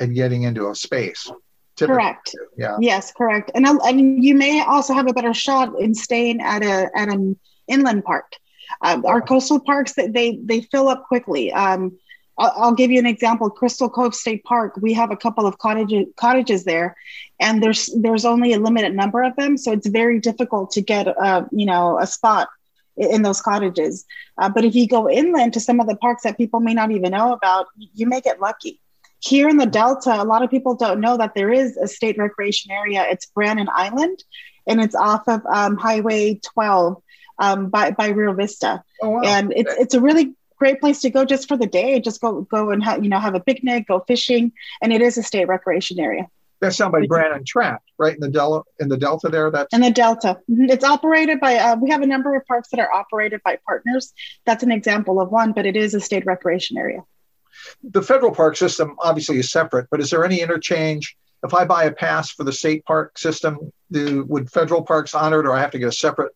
at 0.00 0.12
getting 0.14 0.42
into 0.42 0.68
a 0.70 0.74
space. 0.74 1.30
Typically. 1.76 2.02
Correct. 2.02 2.34
Yeah. 2.56 2.76
Yes, 2.80 3.12
correct. 3.12 3.50
And 3.54 3.66
mean, 3.92 4.22
you 4.22 4.34
may 4.34 4.62
also 4.62 4.94
have 4.94 5.06
a 5.08 5.12
better 5.12 5.34
shot 5.34 5.78
in 5.78 5.94
staying 5.94 6.40
at 6.40 6.62
a 6.62 6.90
at 6.96 7.08
an 7.10 7.38
inland 7.68 8.04
park. 8.04 8.32
Um, 8.80 9.04
our 9.04 9.20
coastal 9.20 9.60
parks 9.60 9.92
that 9.94 10.14
they 10.14 10.38
they 10.42 10.62
fill 10.62 10.88
up 10.88 11.04
quickly. 11.06 11.52
Um, 11.52 11.98
I'll, 12.38 12.52
I'll, 12.56 12.74
give 12.74 12.90
you 12.90 12.98
an 12.98 13.06
example. 13.06 13.48
Crystal 13.50 13.88
Cove 13.88 14.14
State 14.14 14.44
Park. 14.44 14.76
We 14.80 14.92
have 14.92 15.10
a 15.10 15.16
couple 15.16 15.46
of 15.46 15.58
cottages 15.58 16.06
cottages 16.16 16.64
there, 16.64 16.96
and 17.40 17.62
there's 17.62 17.90
there's 17.96 18.24
only 18.24 18.52
a 18.52 18.58
limited 18.58 18.94
number 18.94 19.22
of 19.22 19.36
them, 19.36 19.56
so 19.56 19.72
it's 19.72 19.86
very 19.86 20.20
difficult 20.20 20.72
to 20.72 20.82
get 20.82 21.08
a 21.08 21.18
uh, 21.18 21.46
you 21.50 21.66
know 21.66 21.98
a 21.98 22.06
spot 22.06 22.48
in 22.96 23.22
those 23.22 23.40
cottages. 23.40 24.04
Uh, 24.38 24.48
but 24.48 24.64
if 24.64 24.74
you 24.74 24.86
go 24.86 25.08
inland 25.08 25.52
to 25.54 25.60
some 25.60 25.80
of 25.80 25.86
the 25.86 25.96
parks 25.96 26.22
that 26.22 26.36
people 26.36 26.60
may 26.60 26.74
not 26.74 26.90
even 26.90 27.10
know 27.10 27.32
about, 27.32 27.66
you 27.76 28.06
may 28.06 28.20
get 28.20 28.40
lucky. 28.40 28.80
Here 29.20 29.48
in 29.48 29.56
the 29.56 29.66
Delta, 29.66 30.22
a 30.22 30.24
lot 30.24 30.42
of 30.42 30.50
people 30.50 30.74
don't 30.74 31.00
know 31.00 31.16
that 31.16 31.34
there 31.34 31.52
is 31.52 31.76
a 31.76 31.88
state 31.88 32.18
recreation 32.18 32.70
area. 32.70 33.04
It's 33.08 33.26
Brannan 33.26 33.68
Island, 33.72 34.22
and 34.66 34.80
it's 34.80 34.94
off 34.94 35.26
of 35.26 35.44
um, 35.46 35.76
Highway 35.76 36.40
12 36.54 37.02
um, 37.38 37.68
by, 37.70 37.90
by 37.92 38.08
Rio 38.08 38.34
Vista. 38.34 38.82
Oh, 39.02 39.10
wow. 39.10 39.22
And 39.24 39.52
it's, 39.54 39.74
it's 39.74 39.94
a 39.94 40.00
really 40.00 40.34
great 40.56 40.80
place 40.80 41.00
to 41.02 41.10
go 41.10 41.24
just 41.24 41.48
for 41.48 41.56
the 41.56 41.66
day. 41.66 42.00
Just 42.00 42.20
go 42.20 42.42
go 42.42 42.70
and 42.70 42.82
ha- 42.82 42.96
you 42.96 43.08
know 43.08 43.18
have 43.18 43.34
a 43.34 43.40
picnic, 43.40 43.88
go 43.88 44.00
fishing, 44.00 44.52
and 44.82 44.92
it 44.92 45.00
is 45.00 45.18
a 45.18 45.22
state 45.22 45.48
recreation 45.48 46.00
area. 46.00 46.28
That's 46.60 46.78
down 46.78 46.90
by 46.90 47.06
Brannan 47.06 47.44
Tract, 47.44 47.84
right 47.98 48.14
in 48.14 48.20
the 48.20 48.30
Delta 48.30 48.64
in 48.80 48.88
the 48.88 48.96
Delta 48.96 49.28
there. 49.28 49.50
That's 49.50 49.72
in 49.74 49.82
the 49.82 49.90
Delta. 49.90 50.38
Mm-hmm. 50.50 50.70
It's 50.70 50.84
operated 50.84 51.38
by. 51.38 51.56
Uh, 51.56 51.76
we 51.76 51.90
have 51.90 52.02
a 52.02 52.06
number 52.06 52.34
of 52.34 52.46
parks 52.46 52.70
that 52.70 52.80
are 52.80 52.92
operated 52.92 53.42
by 53.44 53.58
partners. 53.66 54.12
That's 54.46 54.62
an 54.62 54.72
example 54.72 55.20
of 55.20 55.30
one, 55.30 55.52
but 55.52 55.66
it 55.66 55.76
is 55.76 55.94
a 55.94 56.00
state 56.00 56.24
recreation 56.24 56.78
area. 56.78 57.04
The 57.82 58.02
federal 58.02 58.32
park 58.32 58.56
system 58.56 58.96
obviously 58.98 59.38
is 59.38 59.50
separate, 59.50 59.88
but 59.90 60.00
is 60.00 60.10
there 60.10 60.24
any 60.24 60.40
interchange? 60.40 61.16
If 61.44 61.52
I 61.54 61.64
buy 61.64 61.84
a 61.84 61.92
pass 61.92 62.30
for 62.30 62.44
the 62.44 62.52
state 62.52 62.84
park 62.86 63.18
system, 63.18 63.70
do 63.92 64.24
would 64.24 64.50
federal 64.50 64.82
parks 64.82 65.14
honor 65.14 65.40
it, 65.40 65.46
or 65.46 65.52
I 65.52 65.60
have 65.60 65.70
to 65.72 65.78
get 65.78 65.88
a 65.88 65.92
separate 65.92 66.32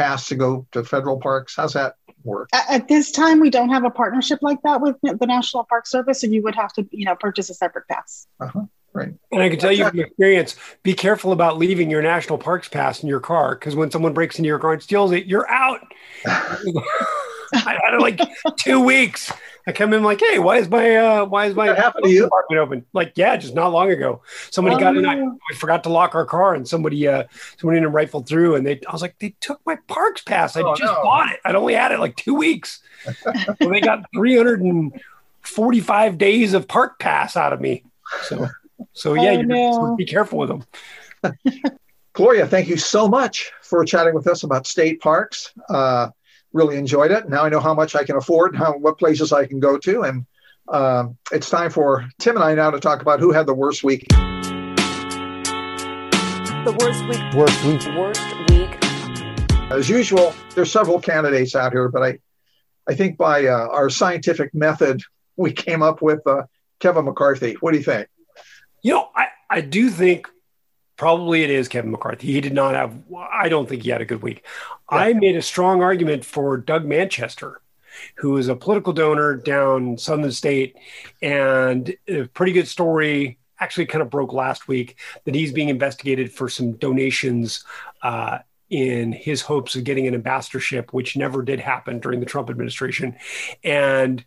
pass 0.00 0.28
to 0.28 0.34
go 0.34 0.66
to 0.72 0.82
federal 0.82 1.18
parks? 1.18 1.54
How's 1.56 1.74
that 1.74 1.96
work? 2.24 2.48
At 2.52 2.88
this 2.88 3.12
time, 3.12 3.40
we 3.40 3.50
don't 3.50 3.68
have 3.68 3.84
a 3.84 3.90
partnership 3.90 4.38
like 4.42 4.62
that 4.62 4.80
with 4.80 4.96
the 5.02 5.26
National 5.26 5.64
Park 5.64 5.86
Service, 5.86 6.22
and 6.22 6.32
you 6.32 6.42
would 6.42 6.54
have 6.54 6.72
to, 6.74 6.88
you 6.90 7.04
know, 7.04 7.16
purchase 7.16 7.50
a 7.50 7.54
separate 7.54 7.86
pass. 7.88 8.26
Uh-huh. 8.40 8.62
Right. 8.92 9.14
And 9.30 9.40
I 9.40 9.48
can 9.48 9.58
tell 9.58 9.70
you 9.70 9.88
from 9.88 10.00
experience, 10.00 10.56
be 10.82 10.94
careful 10.94 11.30
about 11.30 11.58
leaving 11.58 11.90
your 11.90 12.02
national 12.02 12.38
parks 12.38 12.68
pass 12.68 13.04
in 13.04 13.08
your 13.08 13.20
car 13.20 13.54
because 13.54 13.76
when 13.76 13.90
someone 13.90 14.14
breaks 14.14 14.36
into 14.38 14.48
your 14.48 14.58
car 14.58 14.72
and 14.72 14.82
steals 14.82 15.12
it, 15.12 15.26
you're 15.26 15.48
out. 15.48 15.80
I 17.54 17.78
had 17.82 17.94
it 17.94 18.00
like 18.00 18.20
two 18.58 18.80
weeks. 18.80 19.32
I 19.66 19.72
come 19.72 19.92
in 19.92 20.02
like, 20.02 20.20
hey, 20.20 20.38
why 20.38 20.56
is 20.56 20.68
my 20.68 20.96
uh, 20.96 21.24
why 21.26 21.46
is 21.46 21.54
my 21.54 21.66
happened 21.66 22.04
to 22.04 22.10
you? 22.10 22.26
apartment 22.26 22.60
open? 22.60 22.86
Like, 22.92 23.12
yeah, 23.16 23.36
just 23.36 23.54
not 23.54 23.68
long 23.68 23.90
ago. 23.90 24.22
Somebody 24.50 24.78
got 24.78 24.96
in. 24.96 25.06
I, 25.06 25.20
I, 25.20 25.54
forgot 25.56 25.84
to 25.84 25.90
lock 25.90 26.14
our 26.14 26.24
car, 26.24 26.54
and 26.54 26.66
somebody 26.66 27.06
uh 27.06 27.24
somebody 27.58 27.78
in 27.78 27.84
and 27.84 27.94
rifled 27.94 28.26
through, 28.28 28.56
and 28.56 28.66
they 28.66 28.80
I 28.88 28.92
was 28.92 29.02
like, 29.02 29.18
they 29.18 29.34
took 29.40 29.60
my 29.66 29.76
parks 29.86 30.22
pass. 30.22 30.56
I 30.56 30.62
oh, 30.62 30.74
just 30.74 30.92
no. 30.92 31.02
bought 31.02 31.32
it. 31.32 31.40
I'd 31.44 31.54
only 31.54 31.74
had 31.74 31.92
it 31.92 32.00
like 32.00 32.16
two 32.16 32.34
weeks. 32.34 32.80
so 33.22 33.68
they 33.68 33.80
got 33.80 34.04
three 34.14 34.36
hundred 34.36 34.62
and 34.62 34.92
forty 35.42 35.80
five 35.80 36.18
days 36.18 36.54
of 36.54 36.66
park 36.66 36.98
pass 36.98 37.36
out 37.36 37.52
of 37.52 37.60
me. 37.60 37.84
So 38.22 38.48
so 38.92 39.14
yeah, 39.14 39.32
oh, 39.32 39.42
no. 39.42 39.96
be 39.96 40.06
careful 40.06 40.38
with 40.38 40.48
them. 40.48 40.64
Gloria, 42.12 42.46
thank 42.46 42.68
you 42.68 42.76
so 42.76 43.06
much 43.08 43.52
for 43.62 43.84
chatting 43.84 44.14
with 44.14 44.26
us 44.26 44.42
about 44.42 44.66
state 44.66 45.00
parks. 45.00 45.52
Uh, 45.68 46.08
really 46.52 46.76
enjoyed 46.76 47.10
it. 47.10 47.28
Now 47.28 47.44
I 47.44 47.48
know 47.48 47.60
how 47.60 47.74
much 47.74 47.94
I 47.94 48.04
can 48.04 48.16
afford, 48.16 48.56
how 48.56 48.76
what 48.76 48.98
places 48.98 49.32
I 49.32 49.46
can 49.46 49.60
go 49.60 49.78
to, 49.78 50.02
and 50.02 50.26
um, 50.68 51.16
it's 51.32 51.50
time 51.50 51.70
for 51.70 52.08
Tim 52.18 52.36
and 52.36 52.44
I 52.44 52.54
now 52.54 52.70
to 52.70 52.80
talk 52.80 53.02
about 53.02 53.20
who 53.20 53.32
had 53.32 53.46
the 53.46 53.54
worst 53.54 53.82
week. 53.82 54.06
The 56.62 56.76
worst 56.80 57.04
week. 57.08 57.22
Worst 57.34 57.64
week. 57.64 57.80
Worst 57.96 58.20
week. 58.50 58.76
As 59.72 59.88
usual, 59.88 60.34
there's 60.54 60.70
several 60.70 61.00
candidates 61.00 61.54
out 61.54 61.72
here, 61.72 61.88
but 61.88 62.02
I, 62.02 62.18
I 62.88 62.94
think 62.94 63.16
by 63.16 63.46
uh, 63.46 63.68
our 63.68 63.88
scientific 63.88 64.54
method, 64.54 65.00
we 65.36 65.52
came 65.52 65.82
up 65.82 66.02
with 66.02 66.26
uh, 66.26 66.42
Kevin 66.80 67.04
McCarthy. 67.04 67.54
What 67.54 67.72
do 67.72 67.78
you 67.78 67.84
think? 67.84 68.08
You 68.82 68.94
know, 68.94 69.08
I, 69.14 69.26
I 69.48 69.60
do 69.60 69.90
think 69.90 70.28
probably 71.00 71.42
it 71.42 71.48
is 71.48 71.66
Kevin 71.66 71.92
McCarthy. 71.92 72.30
He 72.30 72.42
did 72.42 72.52
not 72.52 72.74
have, 72.74 72.94
I 73.32 73.48
don't 73.48 73.66
think 73.66 73.84
he 73.84 73.88
had 73.88 74.02
a 74.02 74.04
good 74.04 74.20
week. 74.20 74.44
Yeah. 74.92 74.98
I 74.98 75.12
made 75.14 75.34
a 75.34 75.40
strong 75.40 75.82
argument 75.82 76.26
for 76.26 76.58
Doug 76.58 76.84
Manchester, 76.84 77.62
who 78.16 78.36
is 78.36 78.48
a 78.48 78.54
political 78.54 78.92
donor 78.92 79.34
down 79.34 79.96
Southern 79.96 80.30
State 80.30 80.76
and 81.22 81.96
a 82.06 82.24
pretty 82.26 82.52
good 82.52 82.68
story. 82.68 83.38
Actually, 83.58 83.86
kind 83.86 84.02
of 84.02 84.10
broke 84.10 84.34
last 84.34 84.68
week 84.68 84.98
that 85.24 85.34
he's 85.34 85.54
being 85.54 85.70
investigated 85.70 86.30
for 86.30 86.50
some 86.50 86.72
donations 86.72 87.64
uh, 88.02 88.40
in 88.68 89.12
his 89.12 89.40
hopes 89.40 89.76
of 89.76 89.84
getting 89.84 90.06
an 90.06 90.12
ambassadorship, 90.12 90.92
which 90.92 91.16
never 91.16 91.40
did 91.40 91.60
happen 91.60 91.98
during 91.98 92.20
the 92.20 92.26
Trump 92.26 92.50
administration. 92.50 93.16
And 93.64 94.22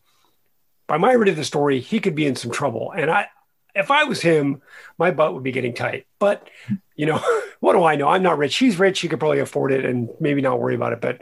by 0.88 0.98
my 0.98 1.14
read 1.14 1.30
of 1.30 1.36
the 1.36 1.44
story, 1.44 1.82
he 1.82 2.00
could 2.00 2.16
be 2.16 2.26
in 2.26 2.36
some 2.36 2.50
trouble. 2.50 2.92
And 2.98 3.12
I, 3.12 3.28
if 3.76 3.92
I 3.92 4.04
was 4.04 4.22
him, 4.22 4.62
my 4.98 5.12
butt 5.12 5.34
would 5.34 5.44
be 5.44 5.52
getting 5.52 5.74
tight. 5.74 6.06
But 6.20 6.50
you 6.96 7.06
know, 7.06 7.24
what 7.60 7.74
do 7.74 7.84
I 7.84 7.96
know? 7.96 8.08
I'm 8.08 8.24
not 8.24 8.38
rich. 8.38 8.58
He's 8.58 8.78
rich. 8.78 9.00
He 9.00 9.08
could 9.08 9.20
probably 9.20 9.40
afford 9.40 9.72
it 9.72 9.86
and 9.86 10.10
maybe 10.20 10.42
not 10.42 10.60
worry 10.60 10.76
about 10.76 10.94
it. 10.94 11.02
But 11.02 11.20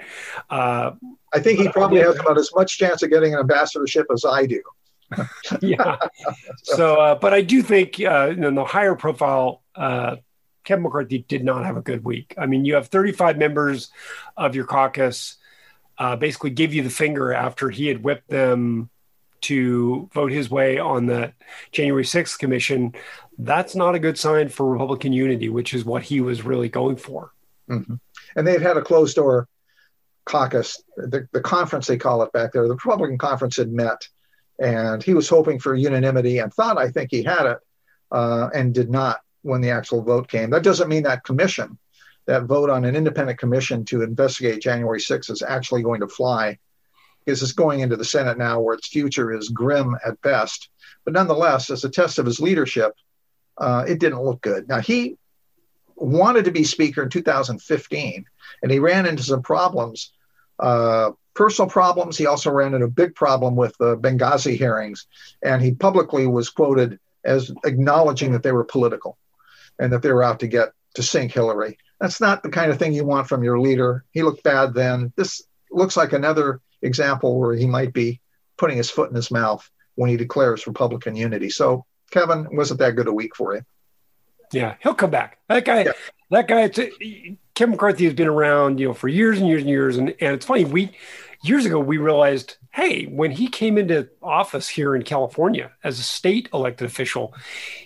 uh, 0.49 0.91
I 1.33 1.39
think 1.39 1.59
he 1.59 1.69
probably 1.69 1.99
has 2.01 2.17
about 2.19 2.37
as 2.37 2.51
much 2.55 2.77
chance 2.77 3.03
of 3.03 3.09
getting 3.09 3.33
an 3.33 3.39
ambassadorship 3.39 4.07
as 4.13 4.25
I 4.25 4.45
do. 4.45 4.61
yeah. 5.61 5.97
So, 6.63 6.95
uh, 6.95 7.15
but 7.15 7.33
I 7.33 7.41
do 7.41 7.61
think 7.61 7.99
uh, 7.99 8.33
in 8.35 8.55
the 8.55 8.63
higher 8.63 8.95
profile, 8.95 9.61
uh, 9.75 10.17
Kevin 10.63 10.83
McCarthy 10.83 11.19
did 11.27 11.43
not 11.43 11.65
have 11.65 11.75
a 11.75 11.81
good 11.81 12.03
week. 12.03 12.35
I 12.37 12.45
mean, 12.45 12.65
you 12.65 12.75
have 12.75 12.87
35 12.87 13.37
members 13.37 13.91
of 14.37 14.55
your 14.55 14.65
caucus 14.65 15.37
uh, 15.97 16.15
basically 16.15 16.51
give 16.51 16.73
you 16.73 16.83
the 16.83 16.89
finger 16.89 17.33
after 17.33 17.69
he 17.69 17.87
had 17.87 18.03
whipped 18.03 18.29
them 18.29 18.89
to 19.41 20.09
vote 20.13 20.31
his 20.31 20.49
way 20.49 20.77
on 20.77 21.05
the 21.05 21.33
January 21.71 22.03
6th 22.03 22.37
commission, 22.37 22.93
that's 23.37 23.75
not 23.75 23.95
a 23.95 23.99
good 23.99 24.17
sign 24.17 24.49
for 24.49 24.65
Republican 24.67 25.13
unity, 25.13 25.49
which 25.49 25.73
is 25.73 25.83
what 25.83 26.03
he 26.03 26.21
was 26.21 26.43
really 26.43 26.69
going 26.69 26.95
for. 26.95 27.31
Mm-hmm. 27.69 27.95
And 28.35 28.47
they've 28.47 28.61
had 28.61 28.77
a 28.77 28.81
closed 28.81 29.15
door 29.15 29.47
caucus, 30.25 30.81
the, 30.95 31.27
the 31.31 31.41
conference 31.41 31.87
they 31.87 31.97
call 31.97 32.21
it 32.23 32.31
back 32.31 32.51
there. 32.51 32.67
The 32.67 32.75
Republican 32.75 33.17
conference 33.17 33.57
had 33.57 33.71
met, 33.71 34.07
and 34.59 35.01
he 35.01 35.13
was 35.13 35.27
hoping 35.27 35.59
for 35.59 35.75
unanimity 35.75 36.37
and 36.37 36.53
thought, 36.53 36.77
I 36.77 36.89
think 36.89 37.09
he 37.11 37.23
had 37.23 37.45
it, 37.45 37.57
uh, 38.11 38.49
and 38.53 38.73
did 38.73 38.89
not 38.89 39.21
when 39.41 39.61
the 39.61 39.71
actual 39.71 40.03
vote 40.03 40.27
came. 40.27 40.51
That 40.51 40.63
doesn't 40.63 40.89
mean 40.89 41.03
that 41.03 41.23
commission, 41.23 41.77
that 42.27 42.43
vote 42.43 42.69
on 42.69 42.85
an 42.85 42.95
independent 42.95 43.39
commission 43.39 43.85
to 43.85 44.03
investigate 44.03 44.61
January 44.61 44.99
6th 44.99 45.31
is 45.31 45.41
actually 45.41 45.81
going 45.81 46.01
to 46.01 46.07
fly 46.07 46.59
because 47.25 47.41
it's 47.41 47.51
going 47.51 47.81
into 47.81 47.97
the 47.97 48.05
Senate 48.05 48.37
now 48.37 48.59
where 48.59 48.75
its 48.75 48.87
future 48.87 49.31
is 49.31 49.49
grim 49.49 49.95
at 50.05 50.21
best. 50.21 50.69
But 51.05 51.13
nonetheless, 51.13 51.69
as 51.69 51.83
a 51.83 51.89
test 51.89 52.19
of 52.19 52.25
his 52.25 52.39
leadership, 52.39 52.93
uh, 53.57 53.85
it 53.87 53.99
didn't 53.99 54.23
look 54.23 54.41
good. 54.41 54.67
Now, 54.67 54.79
he 54.79 55.17
wanted 55.95 56.45
to 56.45 56.51
be 56.51 56.63
Speaker 56.63 57.03
in 57.03 57.09
2015, 57.09 58.25
and 58.61 58.71
he 58.71 58.79
ran 58.79 59.05
into 59.05 59.23
some 59.23 59.41
problems, 59.41 60.11
uh, 60.59 61.11
personal 61.33 61.69
problems. 61.69 62.17
He 62.17 62.25
also 62.25 62.51
ran 62.51 62.73
into 62.73 62.87
a 62.87 62.89
big 62.89 63.15
problem 63.15 63.55
with 63.55 63.75
the 63.77 63.97
Benghazi 63.97 64.57
hearings, 64.57 65.07
and 65.43 65.61
he 65.61 65.73
publicly 65.73 66.27
was 66.27 66.49
quoted 66.49 66.99
as 67.23 67.51
acknowledging 67.65 68.31
that 68.31 68.43
they 68.43 68.51
were 68.51 68.63
political 68.63 69.17
and 69.79 69.93
that 69.93 70.01
they 70.01 70.11
were 70.11 70.23
out 70.23 70.39
to 70.39 70.47
get 70.47 70.69
to 70.95 71.03
sink 71.03 71.31
Hillary. 71.31 71.77
That's 71.99 72.19
not 72.19 72.41
the 72.41 72.49
kind 72.49 72.71
of 72.71 72.79
thing 72.79 72.93
you 72.93 73.05
want 73.05 73.27
from 73.27 73.43
your 73.43 73.59
leader. 73.59 74.03
He 74.11 74.23
looked 74.23 74.43
bad 74.43 74.73
then. 74.73 75.13
This 75.15 75.43
looks 75.69 75.95
like 75.95 76.13
another 76.13 76.59
example 76.81 77.39
where 77.39 77.53
he 77.53 77.67
might 77.67 77.93
be 77.93 78.21
putting 78.57 78.77
his 78.77 78.89
foot 78.89 79.09
in 79.09 79.15
his 79.15 79.31
mouth 79.31 79.69
when 79.95 80.09
he 80.09 80.17
declares 80.17 80.67
Republican 80.67 81.15
unity. 81.15 81.49
So, 81.49 81.85
Kevin, 82.11 82.47
wasn't 82.51 82.79
that 82.79 82.95
good 82.95 83.07
a 83.07 83.13
week 83.13 83.35
for 83.35 83.55
you? 83.55 83.61
Yeah, 84.51 84.75
he'll 84.81 84.93
come 84.93 85.11
back. 85.11 85.39
That 85.47 85.65
guy, 85.65 85.83
yeah. 85.85 85.91
that 86.29 86.47
guy, 86.47 86.67
Kevin 87.55 87.71
McCarthy 87.71 88.05
has 88.05 88.13
been 88.13 88.27
around, 88.27 88.79
you 88.79 88.87
know, 88.87 88.93
for 88.93 89.07
years 89.07 89.39
and 89.39 89.47
years 89.47 89.61
and 89.61 89.69
years. 89.69 89.97
And, 89.97 90.09
and 90.09 90.35
it's 90.35 90.45
funny, 90.45 90.65
we 90.65 90.91
years 91.43 91.65
ago 91.65 91.79
we 91.79 91.97
realized 91.97 92.57
hey, 92.73 93.03
when 93.05 93.31
he 93.31 93.47
came 93.47 93.77
into 93.77 94.07
office 94.23 94.69
here 94.69 94.95
in 94.95 95.03
California 95.03 95.71
as 95.83 95.99
a 95.99 96.03
state 96.03 96.47
elected 96.53 96.87
official, 96.87 97.33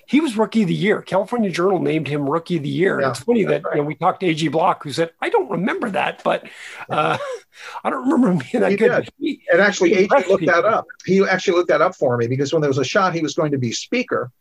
he 0.06 0.22
was 0.22 0.38
rookie 0.38 0.62
of 0.62 0.68
the 0.68 0.76
year. 0.76 1.02
California 1.02 1.50
Journal 1.50 1.80
named 1.80 2.08
him 2.08 2.30
rookie 2.30 2.58
of 2.58 2.64
the 2.64 2.70
year. 2.70 3.02
Yeah, 3.02 3.10
it's 3.10 3.20
funny 3.20 3.46
that 3.46 3.64
right. 3.64 3.76
you 3.76 3.82
know, 3.82 3.88
we 3.88 3.96
talked 3.96 4.20
to 4.20 4.28
AG 4.28 4.48
Block, 4.50 4.84
who 4.84 4.92
said, 4.92 5.12
I 5.22 5.30
don't 5.30 5.50
remember 5.50 5.90
that, 5.90 6.22
but 6.24 6.48
uh, 6.90 7.18
I 7.84 7.90
don't 7.90 8.04
remember 8.04 8.32
him 8.32 8.38
being 8.52 8.62
that 8.62 8.72
he 8.72 8.78
good. 8.78 9.10
He, 9.18 9.42
and 9.52 9.60
actually, 9.60 9.94
AG 9.96 10.10
looked 10.30 10.46
that 10.46 10.66
up. 10.66 10.86
He 11.06 11.26
actually 11.26 11.58
looked 11.58 11.70
that 11.70 11.82
up 11.82 11.96
for 11.96 12.16
me 12.18 12.28
because 12.28 12.54
when 12.54 12.62
there 12.62 12.70
was 12.70 12.78
a 12.78 12.86
shot 12.86 13.16
he 13.16 13.22
was 13.22 13.34
going 13.34 13.54
to 13.54 13.58
be 13.58 13.72
speaker, 13.72 14.32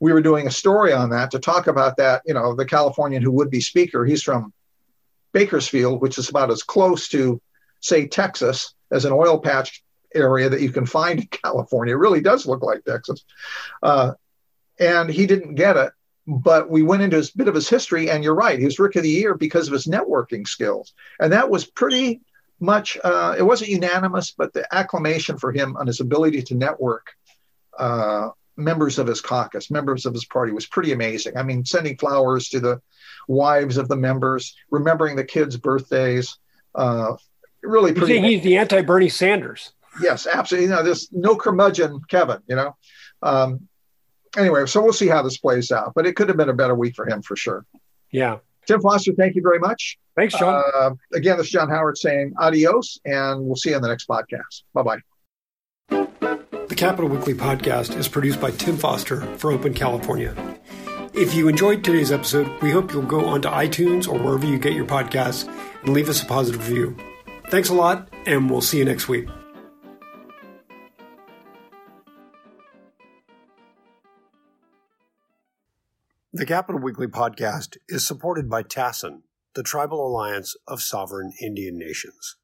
we 0.00 0.12
were 0.12 0.20
doing 0.20 0.46
a 0.46 0.50
story 0.50 0.92
on 0.92 1.10
that 1.10 1.30
to 1.30 1.38
talk 1.38 1.66
about 1.66 1.96
that. 1.96 2.22
You 2.26 2.34
know, 2.34 2.54
the 2.54 2.66
Californian 2.66 3.22
who 3.22 3.32
would 3.32 3.50
be 3.50 3.62
speaker, 3.62 4.04
he's 4.04 4.22
from 4.22 4.52
Bakersfield, 5.32 6.02
which 6.02 6.18
is 6.18 6.28
about 6.28 6.50
as 6.50 6.62
close 6.62 7.08
to, 7.08 7.40
say, 7.80 8.06
Texas 8.06 8.74
as 8.90 9.04
an 9.04 9.12
oil 9.12 9.38
patch 9.38 9.82
area 10.14 10.48
that 10.48 10.60
you 10.60 10.70
can 10.70 10.86
find 10.86 11.20
in 11.20 11.26
California. 11.44 11.94
It 11.94 11.98
really 11.98 12.20
does 12.20 12.46
look 12.46 12.62
like 12.62 12.84
Texas. 12.84 13.24
Uh, 13.82 14.12
and 14.78 15.10
he 15.10 15.26
didn't 15.26 15.54
get 15.54 15.76
it. 15.76 15.92
But 16.26 16.68
we 16.68 16.82
went 16.82 17.02
into 17.02 17.18
a 17.18 17.24
bit 17.36 17.48
of 17.48 17.54
his 17.54 17.70
history, 17.70 18.10
and 18.10 18.22
you're 18.22 18.34
right, 18.34 18.58
he 18.58 18.66
was 18.66 18.78
Rick 18.78 18.96
of 18.96 19.02
the 19.02 19.08
Year 19.08 19.34
because 19.34 19.66
of 19.66 19.72
his 19.72 19.86
networking 19.86 20.46
skills. 20.46 20.92
And 21.18 21.32
that 21.32 21.48
was 21.48 21.64
pretty 21.64 22.20
much, 22.60 22.98
uh, 23.02 23.34
it 23.38 23.42
wasn't 23.42 23.70
unanimous, 23.70 24.32
but 24.36 24.52
the 24.52 24.66
acclamation 24.74 25.38
for 25.38 25.52
him 25.52 25.76
on 25.78 25.86
his 25.86 26.00
ability 26.00 26.42
to 26.42 26.54
network 26.54 27.14
uh, 27.78 28.28
members 28.58 28.98
of 28.98 29.06
his 29.06 29.22
caucus, 29.22 29.70
members 29.70 30.04
of 30.04 30.12
his 30.12 30.26
party 30.26 30.52
was 30.52 30.66
pretty 30.66 30.92
amazing. 30.92 31.36
I 31.36 31.44
mean, 31.44 31.64
sending 31.64 31.96
flowers 31.96 32.48
to 32.50 32.60
the 32.60 32.82
wives 33.26 33.76
of 33.76 33.88
the 33.88 33.96
members, 33.96 34.54
remembering 34.70 35.16
the 35.16 35.24
kids' 35.24 35.56
birthdays. 35.56 36.36
Uh, 36.74 37.16
really 37.62 37.92
You 37.94 38.06
think 38.06 38.24
he's 38.26 38.42
the 38.42 38.56
anti 38.56 38.82
Bernie 38.82 39.08
Sanders? 39.08 39.72
yes, 40.00 40.26
absolutely. 40.26 40.68
You 40.68 40.74
know, 40.76 40.82
this 40.82 41.08
no 41.12 41.36
curmudgeon, 41.36 42.00
Kevin. 42.08 42.38
You 42.46 42.56
know. 42.56 42.76
Um, 43.22 43.68
anyway, 44.36 44.66
so 44.66 44.82
we'll 44.82 44.92
see 44.92 45.08
how 45.08 45.22
this 45.22 45.38
plays 45.38 45.72
out, 45.72 45.92
but 45.94 46.06
it 46.06 46.14
could 46.16 46.28
have 46.28 46.36
been 46.36 46.48
a 46.48 46.54
better 46.54 46.74
week 46.74 46.94
for 46.94 47.08
him 47.08 47.22
for 47.22 47.36
sure. 47.36 47.64
Yeah. 48.10 48.38
Tim 48.66 48.80
Foster, 48.80 49.12
thank 49.14 49.34
you 49.34 49.42
very 49.42 49.58
much. 49.58 49.98
Thanks, 50.14 50.38
John. 50.38 50.62
Uh, 50.76 50.90
again, 51.14 51.38
this 51.38 51.46
is 51.46 51.52
John 51.52 51.70
Howard 51.70 51.96
saying 51.96 52.34
adios, 52.38 53.00
and 53.04 53.40
we'll 53.40 53.56
see 53.56 53.70
you 53.70 53.76
on 53.76 53.82
the 53.82 53.88
next 53.88 54.06
podcast. 54.06 54.62
Bye 54.74 54.82
bye. 54.82 54.98
The 56.68 56.74
Capitol 56.76 57.08
Weekly 57.08 57.32
podcast 57.34 57.96
is 57.96 58.08
produced 58.08 58.40
by 58.40 58.50
Tim 58.50 58.76
Foster 58.76 59.22
for 59.38 59.52
Open 59.52 59.72
California. 59.72 60.34
If 61.14 61.34
you 61.34 61.48
enjoyed 61.48 61.82
today's 61.82 62.12
episode, 62.12 62.60
we 62.60 62.70
hope 62.70 62.92
you'll 62.92 63.02
go 63.02 63.24
onto 63.24 63.48
iTunes 63.48 64.06
or 64.06 64.18
wherever 64.18 64.46
you 64.46 64.58
get 64.58 64.74
your 64.74 64.84
podcasts 64.84 65.48
and 65.82 65.94
leave 65.94 66.10
us 66.10 66.22
a 66.22 66.26
positive 66.26 66.68
review. 66.68 66.94
Thanks 67.50 67.70
a 67.70 67.74
lot, 67.74 68.10
and 68.26 68.50
we'll 68.50 68.60
see 68.60 68.76
you 68.76 68.84
next 68.84 69.08
week. 69.08 69.26
The 76.30 76.44
Capitol 76.44 76.80
Weekly 76.80 77.06
podcast 77.06 77.78
is 77.88 78.06
supported 78.06 78.50
by 78.50 78.62
TASIN, 78.62 79.22
the 79.54 79.62
Tribal 79.62 80.06
Alliance 80.06 80.56
of 80.66 80.82
Sovereign 80.82 81.32
Indian 81.42 81.78
Nations. 81.78 82.36